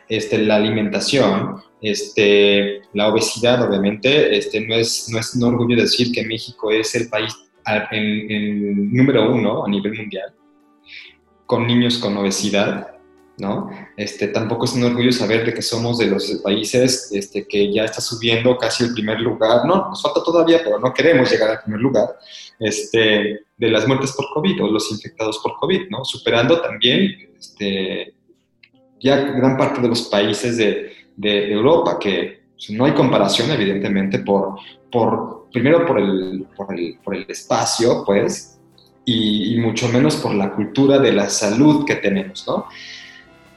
este, 0.09 0.39
la 0.39 0.57
alimentación, 0.57 1.63
este, 1.81 2.83
la 2.93 3.09
obesidad, 3.09 3.67
obviamente, 3.67 4.37
este, 4.37 4.67
no, 4.67 4.75
es, 4.75 5.09
no 5.11 5.19
es 5.19 5.35
un 5.35 5.45
orgullo 5.45 5.77
decir 5.77 6.13
que 6.13 6.25
México 6.25 6.71
es 6.71 6.95
el 6.95 7.09
país 7.09 7.35
en, 7.91 8.93
número 8.93 9.33
uno 9.33 9.65
a 9.65 9.69
nivel 9.69 9.95
mundial 9.95 10.35
con 11.47 11.67
niños 11.67 11.99
con 11.99 12.17
obesidad, 12.17 12.97
¿no? 13.37 13.69
Este, 13.97 14.29
tampoco 14.29 14.65
es 14.65 14.73
un 14.75 14.85
orgullo 14.85 15.13
saber 15.13 15.45
de 15.45 15.53
que 15.53 15.63
somos 15.63 15.99
de 15.99 16.07
los 16.07 16.41
países 16.43 17.11
este, 17.13 17.47
que 17.47 17.73
ya 17.73 17.85
está 17.85 18.01
subiendo 18.01 18.57
casi 18.57 18.85
el 18.85 18.95
primer 18.95 19.21
lugar, 19.21 19.67
no, 19.67 19.89
nos 19.89 20.01
falta 20.01 20.23
todavía, 20.23 20.61
pero 20.65 20.79
no 20.79 20.93
queremos 20.95 21.31
llegar 21.31 21.51
al 21.51 21.63
primer 21.63 21.81
lugar, 21.81 22.07
este, 22.59 23.41
de 23.57 23.69
las 23.69 23.87
muertes 23.87 24.13
por 24.13 24.27
COVID 24.33 24.65
o 24.65 24.71
los 24.71 24.91
infectados 24.91 25.39
por 25.43 25.55
COVID, 25.57 25.89
¿no? 25.91 26.05
Superando 26.05 26.61
también 26.61 27.35
este, 27.39 28.15
ya 29.01 29.17
gran 29.17 29.57
parte 29.57 29.81
de 29.81 29.89
los 29.89 30.03
países 30.03 30.57
de, 30.57 30.93
de 31.17 31.53
Europa, 31.53 31.99
que 31.99 32.45
no 32.71 32.85
hay 32.85 32.93
comparación, 32.93 33.51
evidentemente, 33.51 34.21
por, 34.21 34.57
por 34.91 35.49
primero 35.53 35.87
por 35.87 36.01
el, 36.01 36.47
por 36.57 36.75
el, 36.75 36.99
por 37.03 37.15
el 37.15 37.27
espacio, 37.29 38.03
pues, 38.05 38.59
y, 39.05 39.57
mucho 39.59 39.89
menos 39.89 40.17
por 40.17 40.35
la 40.35 40.53
cultura 40.53 40.99
de 40.99 41.13
la 41.13 41.29
salud 41.29 41.85
que 41.85 41.97
tenemos, 41.97 42.45
¿no? 42.47 42.67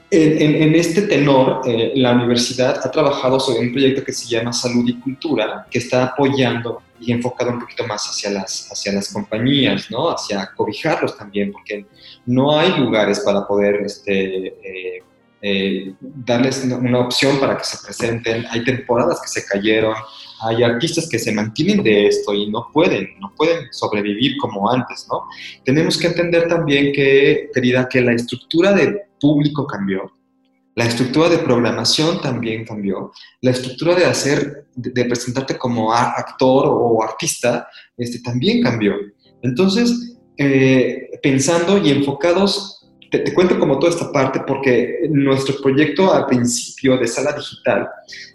En, 0.10 0.56
en, 0.64 0.76
este 0.76 1.02
tenor, 1.02 1.62
eh, 1.66 1.92
la 1.96 2.14
universidad 2.14 2.80
ha 2.82 2.90
trabajado 2.92 3.42
sobre 3.42 3.60
un 3.60 3.74
proyecto 3.74 4.06
que 4.06 4.14
se 4.14 4.26
llama 4.28 4.54
Salud 4.54 4.88
y 4.88 4.98
Cultura, 5.00 5.68
que 5.70 5.80
está 5.80 6.06
apoyando 6.06 6.82
y 7.00 7.12
enfocado 7.12 7.52
un 7.52 7.60
poquito 7.60 7.86
más 7.86 8.08
hacia 8.08 8.30
las, 8.30 8.72
hacia 8.72 8.94
las 8.94 9.12
compañías, 9.12 9.92
¿no? 9.92 10.10
Hacia 10.10 10.50
cobijarlos 10.56 11.18
también, 11.18 11.52
porque 11.52 11.86
no 12.26 12.58
hay 12.58 12.78
lugares 12.80 13.20
para 13.20 13.46
poder 13.46 13.82
este, 13.86 14.48
eh, 14.48 15.04
eh, 15.42 15.94
darles 16.02 16.64
una 16.64 17.00
opción 17.00 17.40
para 17.40 17.58
que 17.58 17.64
se 17.64 17.78
presenten. 17.84 18.46
Hay 18.50 18.64
temporadas 18.64 19.22
que 19.22 19.28
se 19.28 19.46
cayeron, 19.46 19.96
hay 20.42 20.64
artistas 20.64 21.08
que 21.10 21.20
se 21.20 21.32
mantienen 21.32 21.84
de 21.84 22.08
esto 22.08 22.34
y 22.34 22.50
no 22.50 22.70
pueden, 22.74 23.20
no 23.20 23.34
pueden 23.36 23.72
sobrevivir 23.72 24.38
como 24.38 24.72
antes, 24.72 25.08
¿no? 25.10 25.24
Tenemos 25.64 25.98
que 25.98 26.08
entender 26.08 26.48
también 26.48 26.94
que, 26.94 27.50
querida, 27.54 27.88
que 27.90 28.02
la 28.02 28.14
estructura 28.14 28.74
de 28.74 29.08
público 29.20 29.66
cambió, 29.66 30.12
la 30.78 30.86
estructura 30.86 31.28
de 31.28 31.40
programación 31.40 32.22
también 32.22 32.64
cambió. 32.64 33.12
La 33.42 33.50
estructura 33.50 33.96
de 33.96 34.06
hacer, 34.06 34.68
de, 34.76 35.06
presentarte 35.06 35.58
como 35.58 35.92
actor 35.92 36.68
o 36.68 37.02
artista, 37.02 37.68
este, 37.98 38.20
también 38.20 38.62
cambió. 38.62 38.94
Entonces, 39.42 40.20
eh, 40.38 41.10
pensando 41.24 41.80
y 41.80 41.90
enfocados, 41.90 42.77
te, 43.10 43.34
cuento 43.34 43.60
como 43.60 43.80
toda 43.80 43.92
esta 43.92 44.12
parte 44.12 44.42
porque 44.46 45.08
nuestro 45.10 45.62
proyecto 45.62 46.14
al 46.14 46.26
principio 46.26 46.98
de 46.98 47.08
sala 47.08 47.34
digital 47.34 47.88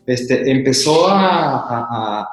este, 0.06 0.50
empezó 0.50 1.08
a, 1.08 2.26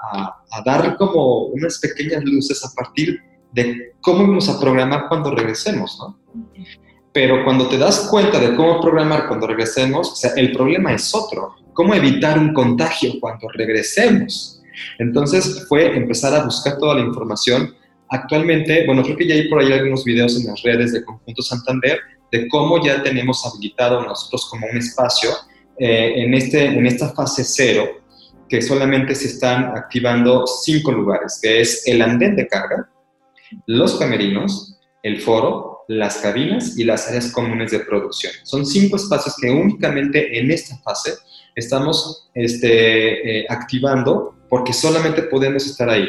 a 0.52 0.62
dar 0.66 0.98
como 0.98 1.46
unas 1.48 1.80
pequeñas 1.80 2.24
luces 2.24 2.64
a 2.66 2.74
partir 2.74 3.20
de 3.52 3.94
cómo 4.02 4.28
vamos 4.28 4.50
a 4.50 4.60
programar 4.60 5.08
cuando 5.08 5.32
regresemos, 5.32 5.98
¿no? 6.00 6.20
Pero 7.12 7.44
cuando 7.44 7.68
te 7.68 7.78
das 7.78 8.08
cuenta 8.10 8.40
de 8.40 8.56
cómo 8.56 8.80
programar 8.80 9.28
cuando 9.28 9.48
regresemos, 9.48 10.12
o 10.12 10.16
sea, 10.16 10.32
el 10.36 10.52
problema 10.52 10.94
es 10.94 11.14
otro. 11.14 11.56
¿Cómo 11.74 11.96
evitar 11.96 12.38
un 12.38 12.54
contagio 12.54 13.14
cuando 13.20 13.48
regresemos? 13.50 14.62
Entonces 15.00 15.66
fue 15.68 15.98
empezar 15.98 16.34
a 16.36 16.44
buscar 16.44 16.78
toda 16.78 16.96
la 16.96 17.02
información. 17.02 17.74
Actualmente, 18.10 18.86
bueno, 18.86 19.04
creo 19.04 19.18
que 19.18 19.28
ya 19.28 19.36
hay 19.36 19.50
por 19.50 19.60
ahí 19.60 19.72
algunos 19.74 20.04
videos 20.04 20.40
en 20.40 20.48
las 20.48 20.62
redes 20.62 20.94
de 20.94 21.04
Conjunto 21.04 21.42
Santander 21.42 22.00
de 22.32 22.48
cómo 22.48 22.84
ya 22.84 23.02
tenemos 23.04 23.46
habilitado 23.46 24.02
nosotros 24.02 24.48
como 24.50 24.68
un 24.68 24.78
espacio 24.78 25.30
eh, 25.78 26.14
en, 26.24 26.34
este, 26.34 26.66
en 26.66 26.86
esta 26.86 27.10
fase 27.14 27.44
cero, 27.44 27.90
que 28.48 28.62
solamente 28.62 29.16
se 29.16 29.28
están 29.28 29.78
activando 29.78 30.46
cinco 30.46 30.92
lugares, 30.92 31.40
que 31.42 31.62
es 31.62 31.88
el 31.88 32.02
andén 32.02 32.36
de 32.36 32.48
carga, 32.48 32.90
los 33.66 33.96
camerinos, 33.98 34.78
el 35.04 35.22
foro, 35.22 35.86
las 35.88 36.18
cabinas 36.18 36.78
y 36.78 36.84
las 36.84 37.08
áreas 37.08 37.32
comunes 37.32 37.72
de 37.72 37.80
producción. 37.80 38.34
Son 38.44 38.66
cinco 38.66 38.96
espacios 38.96 39.36
que 39.42 39.50
únicamente 39.50 40.40
en 40.40 40.52
esta 40.52 40.78
fase 40.80 41.14
estamos 41.56 42.30
este, 42.34 43.40
eh, 43.40 43.46
activando 43.50 44.36
porque 44.50 44.74
solamente 44.74 45.24
podemos 45.24 45.66
estar 45.66 45.90
ahí. 45.90 46.08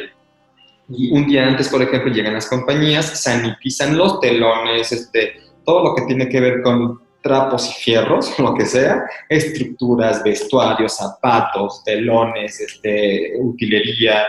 Y 0.89 1.13
un 1.13 1.27
día 1.27 1.47
antes, 1.47 1.69
por 1.69 1.83
ejemplo, 1.83 2.13
llegan 2.13 2.35
las 2.35 2.49
compañías, 2.49 3.23
sanitizan 3.23 3.97
los 3.97 4.21
telones, 4.21 4.91
este, 4.91 5.35
todo 5.65 5.85
lo 5.85 5.95
que 5.95 6.03
tiene 6.03 6.29
que 6.29 6.41
ver 6.41 6.63
con 6.63 7.01
trapos 7.23 7.69
y 7.69 7.83
fierros, 7.83 8.39
lo 8.39 8.55
que 8.55 8.67
sea, 8.67 9.05
estructuras, 9.29 10.23
vestuarios, 10.23 10.97
zapatos, 10.97 11.83
telones, 11.85 12.61
este, 12.61 13.35
utilería, 13.39 14.27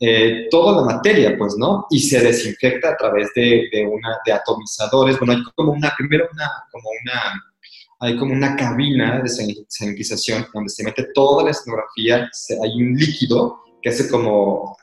eh, 0.00 0.46
toda 0.50 0.80
la 0.80 0.94
materia, 0.94 1.36
pues, 1.36 1.56
¿no? 1.58 1.86
Y 1.90 2.00
se 2.00 2.20
desinfecta 2.20 2.90
a 2.90 2.96
través 2.96 3.30
de, 3.34 3.68
una, 3.90 4.16
de 4.24 4.32
atomizadores. 4.32 5.18
Bueno, 5.18 5.34
hay 5.34 5.42
como 5.56 5.72
una, 5.72 5.92
primero 5.96 6.28
una, 6.32 6.48
como 6.70 6.88
una, 7.02 7.44
hay 8.00 8.16
como 8.16 8.32
una 8.32 8.54
cabina 8.54 9.20
de 9.20 9.28
sanitización 9.68 10.46
donde 10.54 10.70
se 10.70 10.84
mete 10.84 11.08
toda 11.12 11.44
la 11.44 11.50
escenografía, 11.50 12.30
hay 12.62 12.82
un 12.82 12.94
líquido 12.94 13.60
que 13.82 13.88
hace 13.88 14.08
como 14.08 14.76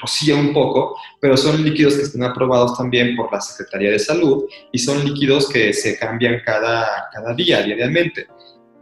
rocía 0.00 0.36
un 0.36 0.52
poco, 0.52 0.96
pero 1.20 1.36
son 1.36 1.62
líquidos 1.62 1.94
que 1.94 2.02
están 2.02 2.22
aprobados 2.24 2.76
también 2.76 3.16
por 3.16 3.32
la 3.32 3.40
Secretaría 3.40 3.90
de 3.90 3.98
Salud 3.98 4.44
y 4.72 4.78
son 4.78 5.04
líquidos 5.04 5.48
que 5.48 5.72
se 5.72 5.98
cambian 5.98 6.40
cada, 6.44 7.08
cada 7.12 7.34
día, 7.34 7.62
diariamente 7.62 8.26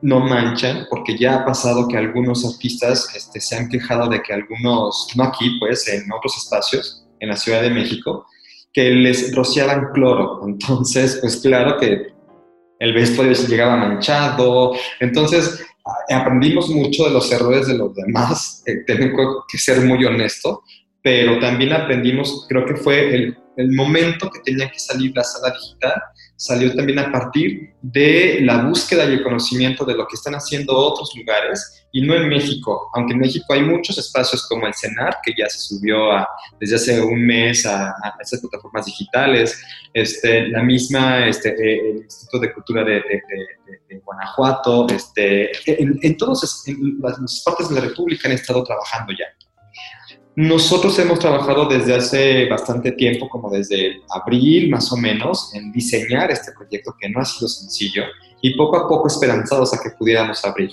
no 0.02 0.20
manchan, 0.20 0.86
porque 0.90 1.16
ya 1.16 1.36
ha 1.36 1.44
pasado 1.44 1.88
que 1.88 1.96
algunos 1.96 2.44
artistas 2.44 3.14
este, 3.16 3.40
se 3.40 3.56
han 3.56 3.68
quejado 3.68 4.08
de 4.08 4.22
que 4.22 4.32
algunos, 4.32 5.08
no 5.16 5.24
aquí, 5.24 5.58
pues, 5.58 5.88
en 5.88 6.10
otros 6.12 6.36
espacios, 6.36 7.04
en 7.20 7.28
la 7.28 7.36
Ciudad 7.36 7.62
de 7.62 7.70
México, 7.70 8.26
que 8.72 8.90
les 8.90 9.34
rociaban 9.34 9.88
cloro. 9.92 10.42
Entonces, 10.46 11.18
pues 11.20 11.38
claro 11.38 11.78
que 11.78 12.12
el 12.78 12.92
vestuario 12.92 13.34
se 13.34 13.48
llegaba 13.48 13.76
manchado. 13.76 14.74
Entonces, 15.00 15.64
aprendimos 16.10 16.68
mucho 16.68 17.04
de 17.04 17.10
los 17.10 17.32
errores 17.32 17.66
de 17.66 17.76
los 17.76 17.94
demás, 17.94 18.62
eh, 18.66 18.84
tengo 18.86 19.44
que 19.50 19.58
ser 19.58 19.80
muy 19.80 20.04
honesto, 20.04 20.62
pero 21.02 21.38
también 21.38 21.72
aprendimos, 21.72 22.46
creo 22.48 22.66
que 22.66 22.76
fue 22.76 23.14
el, 23.14 23.38
el 23.56 23.72
momento 23.72 24.30
que 24.30 24.40
tenía 24.40 24.70
que 24.70 24.78
salir 24.78 25.12
la 25.14 25.24
sala 25.24 25.54
digital 25.54 26.00
salió 26.38 26.72
también 26.72 27.00
a 27.00 27.10
partir 27.10 27.74
de 27.82 28.38
la 28.42 28.62
búsqueda 28.62 29.04
y 29.04 29.14
el 29.14 29.24
conocimiento 29.24 29.84
de 29.84 29.94
lo 29.94 30.06
que 30.06 30.14
están 30.14 30.34
haciendo 30.34 30.76
otros 30.76 31.10
lugares 31.16 31.84
y 31.90 32.00
no 32.02 32.14
en 32.14 32.28
México, 32.28 32.88
aunque 32.94 33.14
en 33.14 33.18
México 33.18 33.52
hay 33.52 33.62
muchos 33.62 33.98
espacios 33.98 34.46
como 34.46 34.64
el 34.68 34.74
CENAR, 34.74 35.16
que 35.24 35.32
ya 35.36 35.48
se 35.48 35.58
subió 35.58 36.12
a, 36.12 36.28
desde 36.60 36.76
hace 36.76 37.00
un 37.00 37.26
mes 37.26 37.66
a, 37.66 37.88
a 37.88 38.14
esas 38.20 38.40
plataformas 38.40 38.86
digitales, 38.86 39.60
este, 39.92 40.46
la 40.48 40.62
misma, 40.62 41.26
este, 41.26 41.48
eh, 41.48 41.90
el 41.90 41.96
Instituto 42.04 42.38
de 42.38 42.52
Cultura 42.52 42.84
de, 42.84 43.02
de, 43.88 43.98
Guanajuato, 44.04 44.86
este, 44.90 45.50
en, 45.66 45.98
en 46.00 46.16
todas 46.16 46.64
las 47.00 47.42
partes 47.44 47.68
de 47.68 47.74
la 47.74 47.80
República 47.80 48.28
han 48.28 48.34
estado 48.34 48.62
trabajando 48.62 49.12
ya. 49.12 49.26
Nosotros 50.40 50.96
hemos 51.00 51.18
trabajado 51.18 51.66
desde 51.66 51.96
hace 51.96 52.48
bastante 52.48 52.92
tiempo, 52.92 53.28
como 53.28 53.50
desde 53.50 54.02
abril 54.08 54.70
más 54.70 54.92
o 54.92 54.96
menos, 54.96 55.52
en 55.52 55.72
diseñar 55.72 56.30
este 56.30 56.52
proyecto 56.52 56.94
que 56.96 57.08
no 57.08 57.20
ha 57.20 57.24
sido 57.24 57.48
sencillo 57.48 58.04
y 58.40 58.56
poco 58.56 58.76
a 58.76 58.86
poco 58.86 59.08
esperanzados 59.08 59.74
a 59.74 59.82
que 59.82 59.90
pudiéramos 59.98 60.44
abrir. 60.44 60.70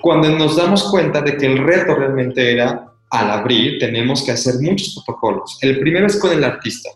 Cuando 0.00 0.28
nos 0.28 0.54
damos 0.54 0.84
cuenta 0.84 1.20
de 1.20 1.36
que 1.36 1.46
el 1.46 1.58
reto 1.58 1.96
realmente 1.96 2.52
era, 2.52 2.92
al 3.10 3.30
abrir, 3.32 3.80
tenemos 3.80 4.22
que 4.22 4.30
hacer 4.30 4.60
muchos 4.60 5.02
protocolos. 5.04 5.58
El 5.60 5.80
primero 5.80 6.06
es 6.06 6.16
con 6.16 6.30
el 6.30 6.44
artista, 6.44 6.90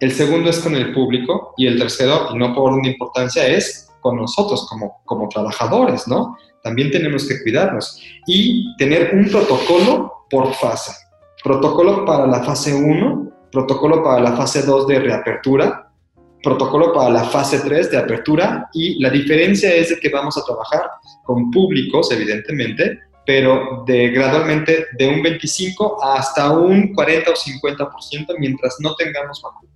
el 0.00 0.12
segundo 0.12 0.48
es 0.48 0.60
con 0.60 0.74
el 0.76 0.94
público 0.94 1.52
y 1.58 1.66
el 1.66 1.78
tercero, 1.78 2.30
y 2.32 2.38
no 2.38 2.54
por 2.54 2.72
una 2.72 2.88
importancia, 2.88 3.46
es 3.46 3.90
con 4.00 4.16
nosotros 4.16 4.66
como, 4.66 5.02
como 5.04 5.28
trabajadores, 5.28 6.08
¿no? 6.08 6.38
También 6.66 6.90
tenemos 6.90 7.28
que 7.28 7.40
cuidarnos 7.44 8.02
y 8.26 8.74
tener 8.76 9.14
un 9.14 9.30
protocolo 9.30 10.26
por 10.28 10.52
fase. 10.54 10.90
Protocolo 11.44 12.04
para 12.04 12.26
la 12.26 12.42
fase 12.42 12.74
1, 12.74 13.30
protocolo 13.52 14.02
para 14.02 14.20
la 14.20 14.32
fase 14.32 14.62
2 14.62 14.88
de 14.88 14.98
reapertura, 14.98 15.92
protocolo 16.42 16.92
para 16.92 17.10
la 17.10 17.22
fase 17.22 17.60
3 17.60 17.92
de 17.92 17.98
apertura 17.98 18.68
y 18.74 19.00
la 19.00 19.10
diferencia 19.10 19.72
es 19.72 19.90
de 19.90 20.00
que 20.00 20.08
vamos 20.08 20.36
a 20.38 20.44
trabajar 20.44 20.90
con 21.22 21.52
públicos, 21.52 22.10
evidentemente, 22.10 22.98
pero 23.24 23.84
de 23.86 24.08
gradualmente 24.08 24.86
de 24.98 25.08
un 25.08 25.22
25 25.22 26.02
hasta 26.02 26.50
un 26.50 26.92
40 26.94 27.30
o 27.30 27.34
50% 27.34 28.34
mientras 28.40 28.74
no 28.80 28.96
tengamos 28.96 29.40
vacuna. 29.40 29.70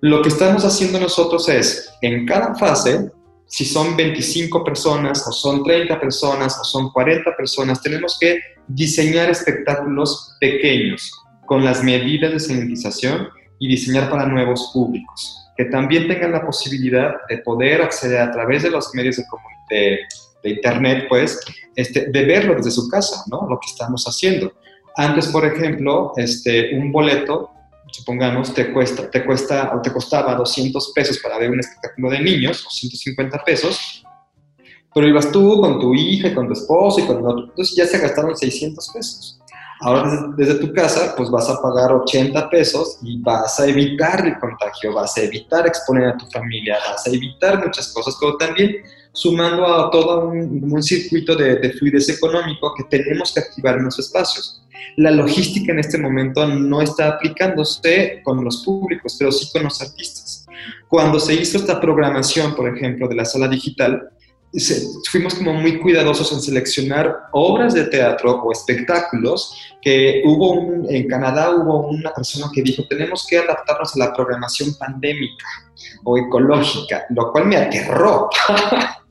Lo 0.00 0.22
que 0.22 0.30
estamos 0.30 0.64
haciendo 0.64 0.98
nosotros 0.98 1.46
es, 1.50 1.92
en 2.00 2.24
cada 2.24 2.54
fase, 2.54 3.10
si 3.54 3.64
son 3.64 3.96
25 3.96 4.64
personas 4.64 5.24
o 5.28 5.30
son 5.30 5.62
30 5.62 6.00
personas 6.00 6.58
o 6.60 6.64
son 6.64 6.90
40 6.90 7.36
personas, 7.36 7.80
tenemos 7.80 8.18
que 8.18 8.40
diseñar 8.66 9.30
espectáculos 9.30 10.36
pequeños 10.40 11.12
con 11.46 11.64
las 11.64 11.84
medidas 11.84 12.32
de 12.32 12.40
sanitización 12.40 13.28
y 13.60 13.68
diseñar 13.68 14.10
para 14.10 14.26
nuevos 14.26 14.72
públicos, 14.72 15.52
que 15.56 15.66
también 15.66 16.08
tengan 16.08 16.32
la 16.32 16.44
posibilidad 16.44 17.14
de 17.28 17.38
poder 17.38 17.82
acceder 17.82 18.22
a 18.22 18.32
través 18.32 18.64
de 18.64 18.72
los 18.72 18.92
medios 18.92 19.18
de, 19.18 19.24
de, 19.70 19.98
de 20.42 20.50
Internet, 20.50 21.06
pues, 21.08 21.38
este, 21.76 22.06
de 22.10 22.24
verlo 22.24 22.56
desde 22.56 22.72
su 22.72 22.88
casa, 22.88 23.22
¿no? 23.30 23.46
Lo 23.48 23.60
que 23.60 23.70
estamos 23.70 24.04
haciendo. 24.06 24.52
Antes, 24.96 25.28
por 25.28 25.46
ejemplo, 25.46 26.12
este, 26.16 26.76
un 26.76 26.90
boleto, 26.90 27.52
supongamos, 27.94 28.52
te 28.52 28.72
cuesta, 28.72 29.08
te 29.08 29.24
cuesta 29.24 29.72
o 29.76 29.80
te 29.80 29.92
costaba 29.92 30.34
200 30.34 30.92
pesos 30.92 31.18
para 31.18 31.38
ver 31.38 31.50
un 31.50 31.60
espectáculo 31.60 32.10
de 32.10 32.18
niños, 32.20 32.66
o 32.66 32.70
150 32.70 33.44
pesos, 33.44 34.04
pero 34.92 35.06
ibas 35.06 35.30
tú 35.30 35.60
con 35.60 35.78
tu 35.78 35.94
hija, 35.94 36.34
con 36.34 36.48
tu 36.48 36.54
esposo 36.54 37.00
y 37.00 37.04
con 37.04 37.24
otro. 37.24 37.44
Entonces 37.44 37.76
ya 37.76 37.86
se 37.86 37.98
gastaron 37.98 38.36
600 38.36 38.90
pesos. 38.92 39.40
Ahora 39.80 40.32
desde, 40.36 40.54
tu 40.54 40.72
casa, 40.72 41.14
pues 41.16 41.30
vas 41.30 41.48
a 41.50 41.60
pagar 41.60 41.92
80 41.92 42.48
pesos 42.48 42.98
y 43.02 43.20
vas 43.20 43.58
a 43.58 43.66
evitar 43.66 44.26
el 44.26 44.38
contagio, 44.38 44.94
vas 44.94 45.16
a 45.16 45.22
evitar 45.22 45.66
exponer 45.66 46.08
a 46.08 46.16
tu 46.16 46.26
familia, 46.26 46.78
vas 46.88 47.06
a 47.06 47.10
evitar 47.10 47.64
muchas 47.64 47.92
cosas, 47.92 48.16
pero 48.20 48.36
también 48.36 48.76
sumando 49.12 49.66
a 49.66 49.90
todo 49.90 50.28
un, 50.28 50.82
circuito 50.82 51.36
de, 51.36 51.56
de 51.56 51.72
fluidez 51.72 52.08
económico 52.08 52.74
que 52.76 52.84
tenemos 52.84 53.32
que 53.32 53.40
activar 53.40 53.76
en 53.76 53.84
los 53.84 53.98
espacios. 53.98 54.62
La 54.96 55.10
logística 55.10 55.72
en 55.72 55.80
este 55.80 55.98
momento 55.98 56.46
no 56.46 56.80
está 56.80 57.08
aplicándose 57.08 58.20
con 58.24 58.44
los 58.44 58.64
públicos, 58.64 59.16
pero 59.18 59.32
sí 59.32 59.50
con 59.52 59.64
los 59.64 59.80
artistas. 59.80 60.46
Cuando 60.88 61.18
se 61.18 61.34
hizo 61.34 61.58
esta 61.58 61.80
programación, 61.80 62.54
por 62.54 62.68
ejemplo, 62.68 63.08
de 63.08 63.16
la 63.16 63.24
sala 63.24 63.48
digital, 63.48 64.10
fuimos 65.10 65.34
como 65.34 65.54
muy 65.54 65.78
cuidadosos 65.80 66.32
en 66.32 66.40
seleccionar 66.40 67.26
obras 67.32 67.74
de 67.74 67.84
teatro 67.84 68.40
o 68.42 68.52
espectáculos 68.52 69.74
que 69.82 70.22
hubo 70.24 70.88
en 70.88 71.08
Canadá 71.08 71.50
hubo 71.50 71.88
una 71.88 72.12
persona 72.12 72.46
que 72.52 72.62
dijo 72.62 72.86
tenemos 72.88 73.26
que 73.28 73.38
adaptarnos 73.38 73.96
a 73.96 73.98
la 73.98 74.12
programación 74.12 74.74
pandémica 74.78 75.46
o 76.04 76.16
ecológica, 76.18 77.04
lo 77.10 77.32
cual 77.32 77.46
me 77.46 77.56
aterró. 77.56 78.30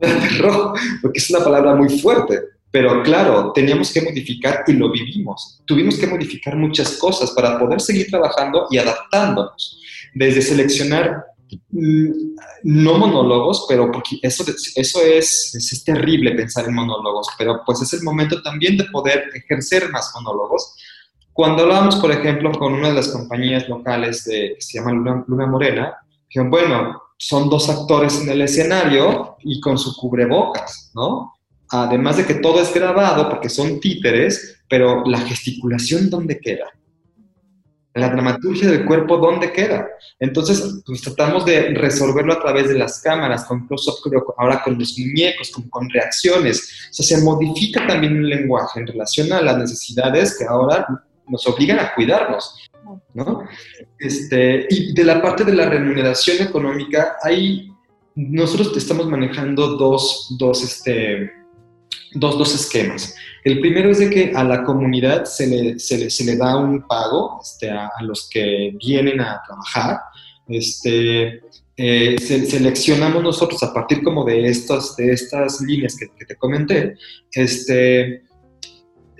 me 0.00 0.08
aterró 0.08 0.74
porque 1.00 1.18
es 1.18 1.30
una 1.30 1.44
palabra 1.44 1.74
muy 1.74 1.88
fuerte. 1.98 2.40
Pero 2.70 3.02
claro, 3.02 3.52
teníamos 3.52 3.92
que 3.92 4.00
modificar 4.00 4.64
y 4.66 4.72
lo 4.72 4.90
vivimos. 4.90 5.60
Tuvimos 5.66 5.98
que 5.98 6.06
modificar 6.06 6.56
muchas 6.56 6.92
cosas 6.92 7.30
para 7.32 7.58
poder 7.58 7.82
seguir 7.82 8.08
trabajando 8.08 8.66
y 8.70 8.78
adaptándonos. 8.78 9.78
Desde 10.14 10.40
seleccionar 10.40 11.22
no 11.70 12.98
monólogos, 12.98 13.66
pero 13.68 13.90
porque 13.90 14.18
eso, 14.22 14.44
eso 14.76 15.00
es, 15.02 15.54
es, 15.54 15.84
terrible 15.84 16.32
pensar 16.32 16.66
en 16.66 16.74
monólogos, 16.74 17.28
pero 17.38 17.62
pues 17.64 17.82
es 17.82 17.92
el 17.94 18.02
momento 18.02 18.42
también 18.42 18.76
de 18.76 18.84
poder 18.84 19.30
ejercer 19.34 19.90
más 19.90 20.12
monólogos. 20.14 20.74
Cuando 21.32 21.62
hablábamos, 21.62 21.96
por 21.96 22.12
ejemplo, 22.12 22.52
con 22.52 22.74
una 22.74 22.88
de 22.88 22.94
las 22.94 23.08
compañías 23.08 23.68
locales 23.68 24.24
de, 24.24 24.54
que 24.54 24.60
se 24.60 24.78
llama 24.78 24.92
Luna, 24.92 25.24
Luna 25.26 25.46
Morena, 25.46 25.94
dijeron, 26.28 26.50
bueno, 26.50 27.02
son 27.16 27.48
dos 27.48 27.68
actores 27.68 28.20
en 28.20 28.28
el 28.28 28.42
escenario 28.42 29.36
y 29.40 29.60
con 29.60 29.78
su 29.78 29.94
cubrebocas, 29.96 30.90
¿no? 30.94 31.32
además 31.72 32.18
de 32.18 32.26
que 32.26 32.34
todo 32.34 32.60
es 32.60 32.72
grabado 32.72 33.28
porque 33.28 33.48
son 33.48 33.80
títeres, 33.80 34.62
pero 34.68 35.04
la 35.06 35.20
gesticulación, 35.20 36.10
¿dónde 36.10 36.38
queda? 36.38 36.66
La 37.94 38.08
dramaturgia 38.08 38.70
del 38.70 38.86
cuerpo, 38.86 39.18
¿dónde 39.18 39.52
queda? 39.52 39.86
Entonces, 40.18 40.82
pues 40.86 41.02
tratamos 41.02 41.44
de 41.44 41.74
resolverlo 41.74 42.32
a 42.32 42.40
través 42.40 42.68
de 42.68 42.78
las 42.78 43.02
cámaras, 43.02 43.44
con 43.44 43.66
close-up, 43.66 44.34
ahora 44.38 44.62
con 44.62 44.78
los 44.78 44.98
muñecos, 44.98 45.50
con, 45.50 45.68
con, 45.68 45.90
reacciones. 45.90 46.88
O 46.90 46.94
sea, 46.94 47.18
se 47.18 47.24
modifica 47.24 47.86
también 47.86 48.16
un 48.16 48.28
lenguaje 48.28 48.80
en 48.80 48.86
relación 48.86 49.32
a 49.32 49.42
las 49.42 49.58
necesidades 49.58 50.38
que 50.38 50.44
ahora 50.44 50.86
nos 51.28 51.46
obligan 51.46 51.78
a 51.80 51.94
cuidarnos, 51.94 52.70
¿no? 53.14 53.46
Este, 53.98 54.66
y 54.68 54.92
de 54.94 55.04
la 55.04 55.20
parte 55.20 55.44
de 55.44 55.54
la 55.54 55.68
remuneración 55.68 56.46
económica, 56.46 57.16
hay, 57.22 57.72
nosotros 58.14 58.76
estamos 58.76 59.06
manejando 59.06 59.76
dos, 59.76 60.34
dos, 60.38 60.62
este, 60.62 61.30
dos, 62.14 62.38
dos 62.38 62.54
esquemas. 62.54 63.14
El 63.44 63.60
primero 63.60 63.90
es 63.90 63.98
de 63.98 64.08
que 64.08 64.32
a 64.34 64.44
la 64.44 64.62
comunidad 64.62 65.24
se 65.24 65.46
le, 65.46 65.78
se 65.78 65.98
le, 65.98 66.10
se 66.10 66.24
le 66.24 66.36
da 66.36 66.56
un 66.56 66.86
pago 66.86 67.40
este, 67.42 67.70
a, 67.70 67.86
a, 67.86 68.02
los 68.02 68.28
que 68.30 68.72
vienen 68.78 69.20
a 69.20 69.42
trabajar. 69.44 69.98
Este, 70.46 71.40
eh, 71.76 72.16
se, 72.20 72.46
seleccionamos 72.46 73.22
nosotros 73.22 73.62
a 73.62 73.72
partir 73.72 74.02
como 74.02 74.24
de 74.24 74.46
estas, 74.46 74.94
de 74.96 75.12
estas 75.12 75.60
líneas 75.60 75.96
que, 75.96 76.06
que 76.16 76.26
te 76.26 76.36
comenté, 76.36 76.96
este, 77.32 78.22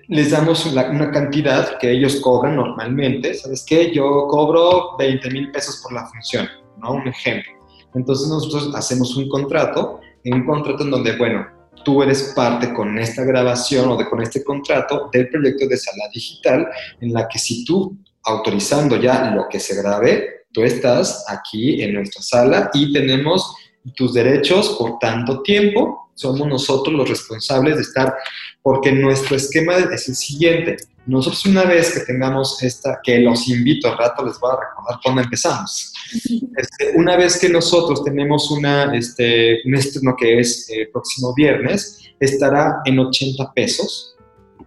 les 0.08 0.30
damos 0.30 0.66
una, 0.66 0.90
una, 0.90 1.10
cantidad 1.10 1.78
que 1.78 1.90
ellos 1.90 2.16
cobran 2.16 2.56
normalmente. 2.56 3.34
¿Sabes 3.34 3.64
qué? 3.66 3.92
Yo 3.92 4.26
cobro 4.28 4.96
20 4.98 5.30
mil 5.30 5.50
pesos 5.50 5.80
por 5.82 5.92
la 5.92 6.06
función, 6.06 6.46
¿no? 6.80 6.92
Un 6.92 7.08
ejemplo. 7.08 7.52
Entonces 7.94 8.28
nosotros 8.28 8.72
hacemos 8.74 9.16
un 9.16 9.28
contrato, 9.28 10.00
un 10.24 10.44
contrato 10.44 10.84
en 10.84 10.90
donde, 10.90 11.16
bueno, 11.16 11.46
tú 11.84 12.02
eres 12.02 12.32
parte 12.34 12.72
con 12.72 12.98
esta 12.98 13.24
grabación 13.24 13.90
o 13.90 13.96
de, 13.96 14.08
con 14.08 14.22
este 14.22 14.42
contrato 14.44 15.08
del 15.12 15.28
proyecto 15.28 15.66
de 15.66 15.76
sala 15.76 16.04
digital, 16.12 16.68
en 17.00 17.12
la 17.12 17.28
que 17.28 17.38
si 17.38 17.64
tú 17.64 17.96
autorizando 18.24 18.96
ya 18.96 19.30
lo 19.34 19.48
que 19.48 19.58
se 19.58 19.74
grabe, 19.80 20.46
tú 20.52 20.62
estás 20.62 21.24
aquí 21.28 21.82
en 21.82 21.94
nuestra 21.94 22.22
sala 22.22 22.70
y 22.72 22.92
tenemos 22.92 23.54
tus 23.96 24.14
derechos 24.14 24.76
por 24.78 24.98
tanto 24.98 25.42
tiempo, 25.42 26.10
somos 26.14 26.46
nosotros 26.46 26.94
los 26.94 27.08
responsables 27.08 27.76
de 27.76 27.82
estar, 27.82 28.14
porque 28.62 28.92
nuestro 28.92 29.34
esquema 29.34 29.76
es 29.76 30.08
el 30.08 30.14
siguiente, 30.14 30.76
nosotros 31.06 31.44
una 31.46 31.64
vez 31.64 31.94
que 31.94 32.12
tengamos 32.12 32.62
esta, 32.62 33.00
que 33.02 33.18
los 33.18 33.48
invito 33.48 33.90
al 33.90 33.98
rato, 33.98 34.24
les 34.24 34.38
voy 34.38 34.52
a 34.52 34.60
recordar 34.60 35.00
cuando 35.02 35.22
empezamos. 35.22 35.92
Este, 36.54 36.92
una 36.96 37.16
vez 37.16 37.38
que 37.40 37.48
nosotros 37.48 38.04
tenemos 38.04 38.50
una, 38.50 38.94
este, 38.94 39.62
un 39.64 39.74
estreno 39.74 40.14
que 40.14 40.38
es 40.38 40.68
el 40.68 40.82
eh, 40.82 40.88
próximo 40.92 41.32
viernes, 41.34 41.98
estará 42.20 42.80
en 42.84 42.98
80 42.98 43.52
pesos, 43.54 44.14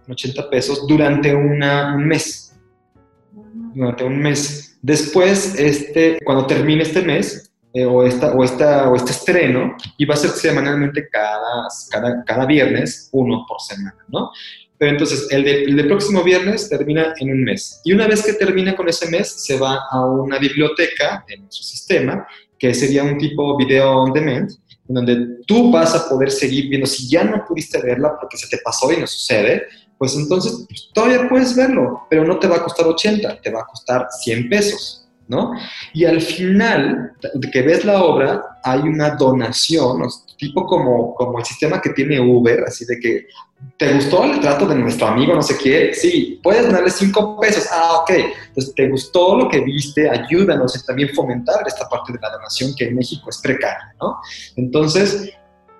80 0.08 0.50
pesos 0.50 0.84
durante 0.88 1.32
una, 1.32 1.94
un 1.94 2.08
mes. 2.08 2.52
Durante 3.72 4.02
un 4.02 4.18
mes. 4.18 4.76
Después, 4.82 5.54
este, 5.56 6.18
cuando 6.24 6.46
termine 6.46 6.82
este 6.82 7.02
mes, 7.02 7.52
eh, 7.72 7.84
o, 7.84 8.02
esta, 8.04 8.32
o, 8.32 8.42
esta, 8.42 8.90
o 8.90 8.96
este 8.96 9.12
estreno, 9.12 9.76
y 9.96 10.04
va 10.04 10.14
a 10.14 10.16
ser 10.16 10.30
semanalmente 10.30 11.08
cada, 11.08 11.68
cada, 11.90 12.24
cada 12.24 12.46
viernes, 12.46 13.08
uno 13.12 13.44
por 13.46 13.60
semana, 13.60 14.04
¿no? 14.08 14.30
Pero 14.78 14.92
entonces, 14.92 15.26
el 15.30 15.44
de, 15.44 15.84
próximo 15.84 16.22
viernes 16.22 16.68
termina 16.68 17.14
en 17.18 17.30
un 17.30 17.44
mes. 17.44 17.80
Y 17.84 17.92
una 17.92 18.06
vez 18.06 18.22
que 18.22 18.34
termina 18.34 18.76
con 18.76 18.88
ese 18.88 19.08
mes, 19.10 19.28
se 19.28 19.58
va 19.58 19.80
a 19.90 20.04
una 20.04 20.38
biblioteca 20.38 21.24
en 21.28 21.42
nuestro 21.42 21.62
sistema, 21.64 22.26
que 22.58 22.74
sería 22.74 23.02
un 23.02 23.16
tipo 23.16 23.56
video 23.56 23.90
on 23.90 24.12
demand, 24.12 24.50
en 24.88 24.94
donde 24.94 25.26
tú 25.46 25.70
vas 25.70 25.94
a 25.94 26.08
poder 26.08 26.30
seguir 26.30 26.68
viendo. 26.68 26.86
Si 26.86 27.08
ya 27.08 27.24
no 27.24 27.44
pudiste 27.46 27.80
verla 27.80 28.16
porque 28.20 28.36
se 28.36 28.48
te 28.48 28.58
pasó 28.62 28.92
y 28.92 28.98
no 28.98 29.06
sucede, 29.06 29.64
pues 29.98 30.14
entonces 30.14 30.66
pues, 30.68 30.90
todavía 30.92 31.28
puedes 31.28 31.56
verlo, 31.56 32.02
pero 32.10 32.24
no 32.24 32.38
te 32.38 32.46
va 32.46 32.56
a 32.56 32.62
costar 32.62 32.86
80, 32.86 33.40
te 33.40 33.50
va 33.50 33.62
a 33.62 33.66
costar 33.66 34.06
100 34.22 34.48
pesos. 34.48 35.05
¿No? 35.28 35.52
Y 35.92 36.04
al 36.04 36.20
final 36.20 37.12
de 37.34 37.50
que 37.50 37.62
ves 37.62 37.84
la 37.84 38.02
obra, 38.02 38.42
hay 38.62 38.80
una 38.80 39.10
donación, 39.10 40.02
tipo 40.36 40.66
como, 40.66 41.14
como 41.14 41.38
el 41.38 41.44
sistema 41.44 41.80
que 41.80 41.90
tiene 41.90 42.20
Uber, 42.20 42.64
así 42.66 42.84
de 42.84 42.98
que, 43.00 43.26
¿te 43.78 43.92
gustó 43.94 44.24
el 44.24 44.40
trato 44.40 44.66
de 44.66 44.74
nuestro 44.74 45.08
amigo 45.08 45.34
no 45.34 45.42
sé 45.42 45.56
qué? 45.56 45.94
Sí, 45.94 46.40
puedes 46.42 46.70
darle 46.70 46.90
cinco 46.90 47.38
pesos, 47.40 47.66
ah, 47.72 48.02
ok, 48.02 48.10
entonces 48.48 48.74
¿te 48.74 48.88
gustó 48.88 49.36
lo 49.36 49.48
que 49.48 49.60
viste? 49.60 50.08
Ayúdanos 50.08 50.76
a 50.76 50.86
también 50.86 51.14
fomentar 51.14 51.66
esta 51.66 51.88
parte 51.88 52.12
de 52.12 52.18
la 52.20 52.30
donación 52.30 52.72
que 52.76 52.86
en 52.86 52.96
México 52.96 53.30
es 53.30 53.38
precaria, 53.38 53.94
¿no? 54.00 54.16
Entonces, 54.56 55.32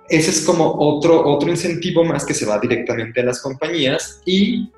ese 0.09 0.31
es 0.31 0.45
como 0.45 0.75
otro, 0.79 1.27
otro 1.27 1.51
incentivo 1.51 2.05
más 2.05 2.25
que 2.25 2.35
se 2.35 2.47
va 2.47 2.59
directamente 2.59 3.21
a 3.21 3.25
las 3.25 3.43
compañías 3.43 4.21
y 4.25 4.71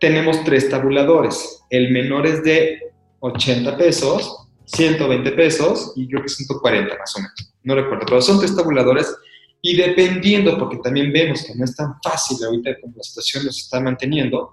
tenemos 0.00 0.44
tres 0.44 0.68
tabuladores. 0.68 1.62
El 1.70 1.90
menor 1.90 2.26
es 2.26 2.42
de 2.42 2.93
80 3.24 3.76
pesos, 3.76 4.48
120 4.66 5.32
pesos 5.32 5.92
y 5.96 6.06
creo 6.08 6.22
que 6.22 6.28
140 6.28 6.98
más 6.98 7.16
o 7.16 7.18
menos. 7.20 7.54
No 7.62 7.74
recuerdo, 7.74 8.04
pero 8.06 8.20
son 8.20 8.38
tres 8.38 8.54
tabuladores 8.54 9.14
y 9.62 9.76
dependiendo, 9.76 10.58
porque 10.58 10.76
también 10.76 11.10
vemos 11.10 11.42
que 11.42 11.54
no 11.54 11.64
es 11.64 11.74
tan 11.74 11.94
fácil 12.02 12.36
ahorita 12.44 12.80
como 12.80 12.94
la 12.96 13.02
situación 13.02 13.46
nos 13.46 13.58
está 13.58 13.80
manteniendo, 13.80 14.50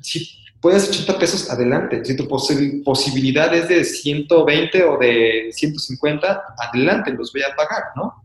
si 0.00 0.26
puedes 0.60 0.88
80 0.88 1.18
pesos, 1.18 1.50
adelante. 1.50 2.02
Si 2.04 2.16
tu 2.16 2.26
posibilidad 2.26 3.54
es 3.54 3.68
de 3.68 3.84
120 3.84 4.84
o 4.84 4.96
de 4.98 5.50
150, 5.52 6.42
adelante, 6.56 7.12
los 7.12 7.30
voy 7.32 7.42
a 7.42 7.54
pagar, 7.54 7.82
¿no? 7.94 8.24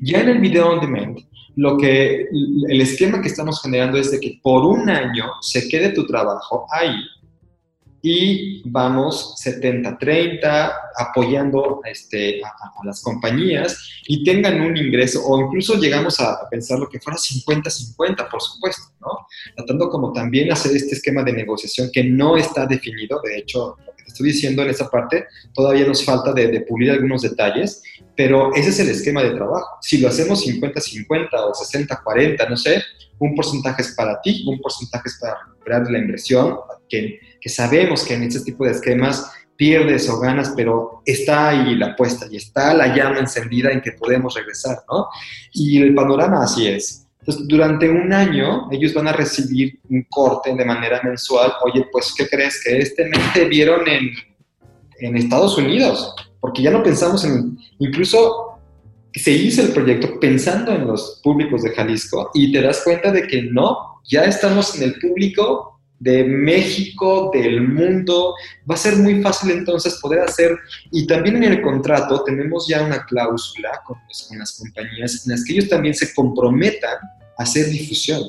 Ya 0.00 0.20
en 0.20 0.28
el 0.30 0.40
video 0.40 0.70
on 0.70 0.80
demand, 0.80 1.18
lo 1.54 1.76
que 1.76 2.26
el 2.68 2.80
esquema 2.80 3.22
que 3.22 3.28
estamos 3.28 3.62
generando 3.62 3.98
es 3.98 4.10
de 4.10 4.18
que 4.18 4.40
por 4.42 4.64
un 4.64 4.90
año 4.90 5.26
se 5.40 5.68
quede 5.68 5.90
tu 5.90 6.04
trabajo 6.04 6.66
ahí 6.72 6.96
y 8.04 8.68
vamos 8.68 9.36
70-30 9.44 10.72
apoyando 10.96 11.80
este, 11.84 12.44
a, 12.44 12.48
a, 12.48 12.84
las 12.84 13.00
compañías 13.00 13.78
y 14.08 14.24
tengan 14.24 14.60
un 14.60 14.76
ingreso 14.76 15.24
o 15.24 15.40
incluso 15.40 15.76
llegamos 15.76 16.18
a, 16.18 16.32
a 16.32 16.48
pensar 16.48 16.80
lo 16.80 16.88
que 16.88 16.98
fuera 16.98 17.16
50-50, 17.16 18.28
por 18.28 18.42
supuesto, 18.42 18.82
¿no? 19.00 19.26
Tratando 19.54 19.88
como 19.88 20.12
también 20.12 20.50
hacer 20.50 20.74
este 20.74 20.96
esquema 20.96 21.22
de 21.22 21.32
negociación 21.32 21.90
que 21.92 22.02
no 22.02 22.36
está 22.36 22.66
definido, 22.66 23.20
de 23.22 23.38
hecho, 23.38 23.76
lo 23.86 23.94
que 23.94 24.02
te 24.02 24.08
estoy 24.08 24.26
diciendo 24.32 24.62
en 24.62 24.70
esa 24.70 24.90
parte, 24.90 25.26
todavía 25.54 25.86
nos 25.86 26.04
falta 26.04 26.32
de, 26.32 26.48
de 26.48 26.60
pulir 26.62 26.90
algunos 26.90 27.22
detalles, 27.22 27.82
pero 28.16 28.52
ese 28.54 28.70
es 28.70 28.80
el 28.80 28.88
esquema 28.88 29.22
de 29.22 29.30
trabajo. 29.30 29.78
Si 29.80 29.98
lo 29.98 30.08
hacemos 30.08 30.44
50-50 30.44 31.28
o 31.34 31.52
60-40, 31.52 32.50
no 32.50 32.56
sé, 32.56 32.82
un 33.20 33.36
porcentaje 33.36 33.82
es 33.82 33.94
para 33.94 34.20
ti, 34.20 34.44
un 34.48 34.60
porcentaje 34.60 35.08
es 35.08 35.18
para 35.20 35.38
recuperar 35.44 35.88
la 35.90 35.98
inversión, 35.98 36.56
que 36.88 37.20
que 37.42 37.48
sabemos 37.48 38.04
que 38.04 38.14
en 38.14 38.22
este 38.22 38.40
tipo 38.40 38.64
de 38.64 38.70
esquemas 38.70 39.32
pierdes 39.56 40.08
o 40.08 40.20
ganas, 40.20 40.52
pero 40.56 41.02
está 41.04 41.48
ahí 41.48 41.74
la 41.74 41.88
apuesta 41.88 42.26
y 42.30 42.36
está 42.36 42.72
la 42.72 42.94
llama 42.94 43.18
encendida 43.18 43.70
en 43.70 43.80
que 43.80 43.92
podemos 43.92 44.34
regresar, 44.34 44.78
¿no? 44.90 45.08
Y 45.52 45.82
el 45.82 45.92
panorama 45.92 46.44
así 46.44 46.68
es. 46.68 47.06
Entonces, 47.18 47.46
durante 47.48 47.88
un 47.88 48.12
año 48.12 48.68
ellos 48.70 48.94
van 48.94 49.08
a 49.08 49.12
recibir 49.12 49.78
un 49.90 50.06
corte 50.08 50.54
de 50.54 50.64
manera 50.64 51.00
mensual. 51.02 51.52
Oye, 51.64 51.86
pues, 51.92 52.14
¿qué 52.16 52.28
crees? 52.28 52.62
Que 52.64 52.78
este 52.78 53.08
mes 53.08 53.20
te 53.34 53.44
vieron 53.44 53.86
en, 53.88 54.10
en 55.00 55.16
Estados 55.16 55.58
Unidos, 55.58 56.14
porque 56.40 56.62
ya 56.62 56.70
no 56.70 56.82
pensamos 56.82 57.24
en, 57.24 57.58
incluso 57.78 58.58
se 59.14 59.32
hizo 59.32 59.62
el 59.62 59.72
proyecto 59.72 60.18
pensando 60.18 60.72
en 60.72 60.86
los 60.86 61.20
públicos 61.22 61.62
de 61.62 61.70
Jalisco 61.70 62.30
y 62.34 62.52
te 62.52 62.62
das 62.62 62.82
cuenta 62.82 63.12
de 63.12 63.26
que 63.26 63.42
no, 63.42 64.00
ya 64.04 64.24
estamos 64.24 64.76
en 64.76 64.84
el 64.84 64.98
público 64.98 65.71
de 66.02 66.24
México, 66.24 67.30
del 67.32 67.62
mundo. 67.62 68.34
Va 68.68 68.74
a 68.74 68.78
ser 68.78 68.96
muy 68.96 69.22
fácil 69.22 69.52
entonces 69.52 69.98
poder 70.02 70.20
hacer, 70.20 70.58
y 70.90 71.06
también 71.06 71.36
en 71.36 71.44
el 71.44 71.62
contrato 71.62 72.24
tenemos 72.24 72.66
ya 72.68 72.82
una 72.82 73.04
cláusula 73.04 73.80
con, 73.86 73.98
las 74.36 74.58
compañías 74.58 75.24
en 75.24 75.32
las 75.32 75.44
que 75.44 75.52
ellos 75.52 75.68
también 75.68 75.94
se 75.94 76.12
comprometan 76.12 76.96
a 77.38 77.42
hacer 77.44 77.66
difusión. 77.66 78.22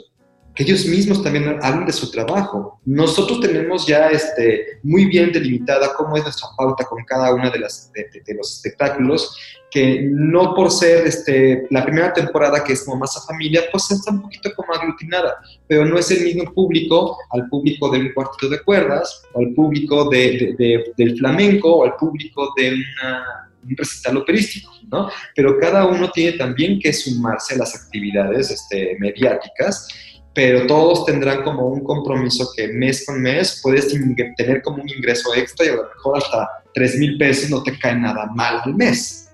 Que 0.55 0.63
ellos 0.63 0.85
mismos 0.85 1.23
también 1.23 1.57
hablen 1.61 1.85
de 1.85 1.93
su 1.93 2.11
trabajo. 2.11 2.79
Nosotros 2.85 3.39
tenemos 3.39 3.87
ya 3.87 4.09
este, 4.09 4.79
muy 4.83 5.05
bien 5.05 5.31
delimitada 5.31 5.93
cómo 5.95 6.15
es 6.15 6.23
nuestra 6.23 6.49
pauta 6.55 6.85
con 6.85 7.03
cada 7.05 7.33
una 7.33 7.49
de, 7.49 7.59
las, 7.59 7.91
de, 7.93 8.33
los 8.35 8.55
espectáculos, 8.55 9.35
que 9.71 10.07
no 10.11 10.53
por 10.53 10.69
ser 10.69 11.07
este, 11.07 11.65
la 11.71 11.83
primera 11.83 12.13
temporada 12.13 12.63
que 12.63 12.73
es 12.73 12.83
como 12.83 12.97
más 12.97 13.17
a 13.17 13.21
familia, 13.21 13.63
pues 13.71 13.89
está 13.89 14.11
un 14.11 14.21
poquito 14.21 14.53
como 14.55 14.73
aglutinada, 14.73 15.37
pero 15.67 15.85
no 15.85 15.97
es 15.97 16.11
el 16.11 16.23
mismo 16.23 16.53
público 16.53 17.17
al 17.31 17.49
público 17.49 17.89
de 17.89 17.99
un 17.99 18.13
cuartito 18.13 18.49
de 18.49 18.61
cuerdas, 18.61 19.23
o 19.33 19.39
al 19.39 19.53
público 19.55 20.07
de, 20.09 20.93
del 20.95 21.17
flamenco, 21.17 21.77
o 21.77 21.85
al 21.85 21.95
público 21.95 22.53
de 22.55 22.73
una, 22.73 23.49
un 23.67 23.75
recital 23.75 24.17
operístico, 24.17 24.71
¿no? 24.91 25.09
Pero 25.35 25.57
cada 25.57 25.87
uno 25.87 26.11
tiene 26.11 26.37
también 26.37 26.79
que 26.79 26.93
sumarse 26.93 27.55
a 27.55 27.57
las 27.57 27.75
actividades 27.75 28.51
este, 28.51 28.95
mediáticas 28.99 29.87
pero 30.33 30.65
todos 30.65 31.05
tendrán 31.05 31.43
como 31.43 31.67
un 31.67 31.83
compromiso 31.83 32.49
que 32.55 32.67
mes 32.67 33.05
con 33.05 33.21
mes 33.21 33.59
puedes 33.61 33.87
tener 34.35 34.61
como 34.63 34.81
un 34.81 34.89
ingreso 34.89 35.33
extra 35.35 35.65
y 35.65 35.69
a 35.69 35.75
lo 35.75 35.83
mejor 35.83 36.17
hasta 36.17 36.49
3 36.73 36.97
mil 36.97 37.17
pesos 37.17 37.49
no 37.49 37.61
te 37.61 37.77
cae 37.77 37.95
nada 37.95 38.25
mal 38.33 38.61
al 38.63 38.73
mes. 38.73 39.29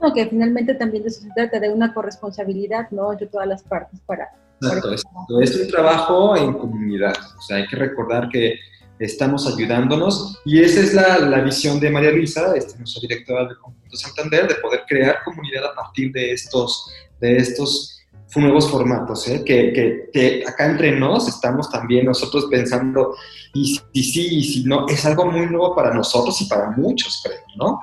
No, 0.00 0.12
que 0.12 0.26
finalmente 0.26 0.74
también 0.74 1.02
de 1.02 1.08
eso 1.08 1.22
se 1.22 1.30
trata, 1.34 1.58
de 1.58 1.70
una 1.70 1.94
corresponsabilidad, 1.94 2.90
¿no? 2.90 3.14
De 3.14 3.26
todas 3.26 3.48
las 3.48 3.62
partes 3.62 4.00
para... 4.04 4.28
Exacto, 4.60 5.40
es, 5.40 5.56
un 5.56 5.68
trabajo 5.68 6.36
en 6.36 6.52
comunidad, 6.54 7.14
o 7.36 7.40
sea, 7.42 7.56
hay 7.56 7.66
que 7.66 7.76
recordar 7.76 8.28
que 8.28 8.56
estamos 8.98 9.46
ayudándonos 9.52 10.40
y 10.44 10.60
esa 10.62 10.80
es 10.80 10.94
la, 10.94 11.18
la 11.18 11.40
visión 11.40 11.80
de 11.80 11.90
María 11.90 12.12
Luisa, 12.12 12.54
este, 12.54 12.78
nuestra 12.78 13.00
directora 13.00 13.46
del 13.46 13.58
Conjunto 13.58 13.96
Santander, 13.96 14.46
de 14.46 14.54
poder 14.56 14.84
crear 14.86 15.22
comunidad 15.24 15.66
a 15.66 15.74
partir 15.74 16.12
de 16.12 16.32
estos, 16.32 16.88
de 17.20 17.36
estos 17.36 18.03
nuevos 18.36 18.70
formatos, 18.70 19.28
¿eh? 19.28 19.44
que, 19.44 20.08
que, 20.12 20.44
acá 20.46 20.66
entre 20.66 20.98
nos 20.98 21.28
estamos 21.28 21.70
también 21.70 22.06
nosotros 22.06 22.46
pensando, 22.50 23.14
y 23.52 23.76
si 23.92 24.02
sí, 24.02 24.28
y 24.38 24.44
si 24.44 24.64
no, 24.64 24.88
es 24.88 25.04
algo 25.06 25.26
muy 25.26 25.46
nuevo 25.46 25.74
para 25.74 25.94
nosotros 25.94 26.40
y 26.40 26.46
para 26.46 26.70
muchos, 26.70 27.22
creo, 27.24 27.38
¿no? 27.56 27.80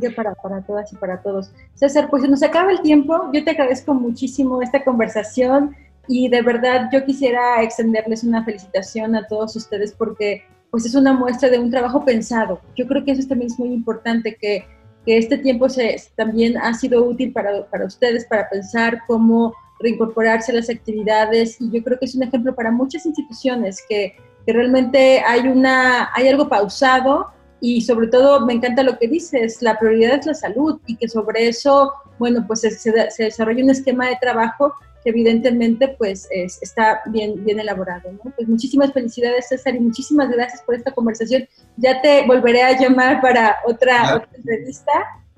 Que 0.00 0.10
para, 0.10 0.34
para 0.34 0.60
todas 0.62 0.92
y 0.92 0.96
para 0.96 1.22
todos. 1.22 1.52
César, 1.74 2.08
pues 2.10 2.28
nos 2.28 2.42
acaba 2.42 2.70
el 2.70 2.82
tiempo, 2.82 3.30
yo 3.32 3.44
te 3.44 3.52
agradezco 3.52 3.94
muchísimo 3.94 4.60
esta 4.60 4.84
conversación 4.84 5.74
y 6.06 6.28
de 6.28 6.42
verdad 6.42 6.90
yo 6.92 7.04
quisiera 7.04 7.62
extenderles 7.62 8.24
una 8.24 8.44
felicitación 8.44 9.14
a 9.14 9.26
todos 9.26 9.56
ustedes 9.56 9.92
porque 9.92 10.42
pues 10.70 10.84
es 10.84 10.94
una 10.94 11.12
muestra 11.12 11.48
de 11.48 11.58
un 11.58 11.70
trabajo 11.70 12.04
pensado. 12.04 12.60
Yo 12.76 12.86
creo 12.86 13.04
que 13.04 13.12
eso 13.12 13.26
también 13.26 13.50
es 13.50 13.58
muy 13.58 13.72
importante, 13.72 14.36
que 14.36 14.66
que 15.04 15.18
este 15.18 15.38
tiempo 15.38 15.68
se, 15.68 15.96
también 16.16 16.56
ha 16.58 16.74
sido 16.74 17.04
útil 17.04 17.32
para, 17.32 17.66
para 17.66 17.86
ustedes, 17.86 18.26
para 18.26 18.48
pensar 18.48 19.00
cómo 19.06 19.54
reincorporarse 19.80 20.52
a 20.52 20.56
las 20.56 20.70
actividades. 20.70 21.60
Y 21.60 21.70
yo 21.70 21.82
creo 21.82 21.98
que 21.98 22.04
es 22.04 22.14
un 22.14 22.22
ejemplo 22.22 22.54
para 22.54 22.70
muchas 22.70 23.06
instituciones 23.06 23.82
que, 23.88 24.14
que, 24.46 24.52
realmente 24.52 25.20
hay, 25.26 25.48
una, 25.48 26.10
hay 26.14 26.28
algo 26.28 26.48
pausado 26.48 27.28
y 27.62 27.82
sobre 27.82 28.08
todo 28.08 28.46
me 28.46 28.54
encanta 28.54 28.82
lo 28.82 28.98
que 28.98 29.08
dices, 29.08 29.60
la 29.60 29.78
prioridad 29.78 30.18
es 30.18 30.26
la 30.26 30.34
salud 30.34 30.80
y 30.86 30.96
que 30.96 31.08
sobre 31.08 31.48
eso, 31.48 31.92
bueno, 32.18 32.44
pues 32.46 32.60
se, 32.60 32.70
se 32.70 33.22
desarrolla 33.24 33.64
un 33.64 33.70
esquema 33.70 34.08
de 34.08 34.16
trabajo 34.20 34.74
que 35.02 35.10
evidentemente 35.10 35.88
pues 35.98 36.28
está 36.30 37.00
bien, 37.06 37.44
bien 37.44 37.60
elaborado. 37.60 38.12
¿no? 38.12 38.32
Pues 38.36 38.48
muchísimas 38.48 38.92
felicidades 38.92 39.48
César 39.48 39.74
y 39.74 39.80
muchísimas 39.80 40.30
gracias 40.30 40.62
por 40.62 40.74
esta 40.74 40.92
conversación. 40.92 41.48
Ya 41.76 42.00
te 42.02 42.26
volveré 42.26 42.62
a 42.62 42.78
llamar 42.78 43.20
para 43.20 43.56
otra, 43.66 44.16
otra 44.16 44.28
entrevista. 44.34 44.92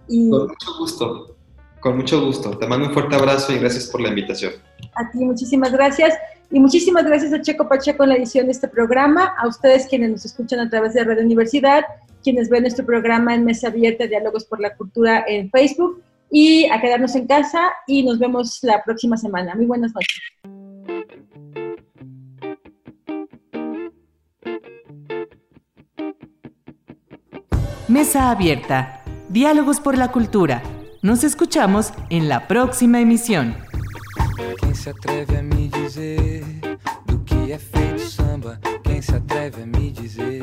Y... 0.09 0.31
Con 0.31 0.49
mucho 0.49 0.79
gusto, 0.79 1.37
con 1.81 1.97
mucho 1.97 2.25
gusto. 2.25 2.59
Te 2.59 2.67
mando 2.67 2.89
un 2.89 2.93
fuerte 2.93 3.15
abrazo 3.15 3.53
y 3.53 3.59
gracias 3.59 3.87
por 3.87 4.01
la 4.01 4.09
invitación. 4.09 4.53
A 4.95 5.11
ti, 5.11 5.25
muchísimas 5.25 5.73
gracias. 5.73 6.15
Y 6.51 6.61
muchísimas 6.61 7.05
gracias 7.05 7.33
a 7.33 7.41
Checo 7.41 7.67
Pacheco 7.67 8.03
en 8.03 8.11
la 8.11 8.17
edición 8.17 8.45
de 8.47 8.53
este 8.53 8.69
programa, 8.69 9.35
a 9.39 9.49
ustedes 9.49 9.87
quienes 9.87 10.11
nos 10.11 10.25
escuchan 10.27 10.61
a 10.61 10.69
través 10.69 10.93
de 10.93 11.03
Radio 11.03 11.25
Universidad, 11.25 11.83
quienes 12.23 12.51
ven 12.51 12.63
nuestro 12.63 12.85
programa 12.85 13.35
en 13.35 13.45
Mesa 13.47 13.69
Abierta, 13.69 14.07
Diálogos 14.07 14.45
por 14.45 14.61
la 14.61 14.77
Cultura 14.77 15.25
en 15.27 15.51
Facebook 15.51 16.03
y 16.33 16.65
a 16.71 16.81
quedarnos 16.81 17.15
en 17.15 17.27
casa 17.27 17.61
y 17.87 18.03
nos 18.03 18.19
vemos 18.19 18.59
la 18.63 18.83
próxima 18.83 19.19
semana. 19.19 19.55
Muy 19.55 19.67
buenas 19.67 19.93
noches. 19.95 20.23
Mesa 27.87 28.31
abierta. 28.31 29.03
Diálogos 29.29 29.79
por 29.79 29.99
la 29.99 30.11
cultura. 30.11 30.63
Nos 31.03 31.23
escuchamos 31.23 31.93
en 32.09 32.31
la 32.31 32.49
próxima 32.49 33.01
emisión. 33.01 33.55
Quem 34.61 34.75
se 34.75 34.91
atreve 34.91 35.39
a 35.39 35.43
me 35.43 35.69
dizer 35.69 36.43
do 37.07 37.19
que 37.25 37.53
é 37.53 37.59
feito 37.59 37.99
samba? 37.99 38.59
Quem 38.83 39.03
se 39.03 39.15
atreve 39.15 39.63
a 39.63 39.67
me 39.67 39.91
dizer 39.91 40.41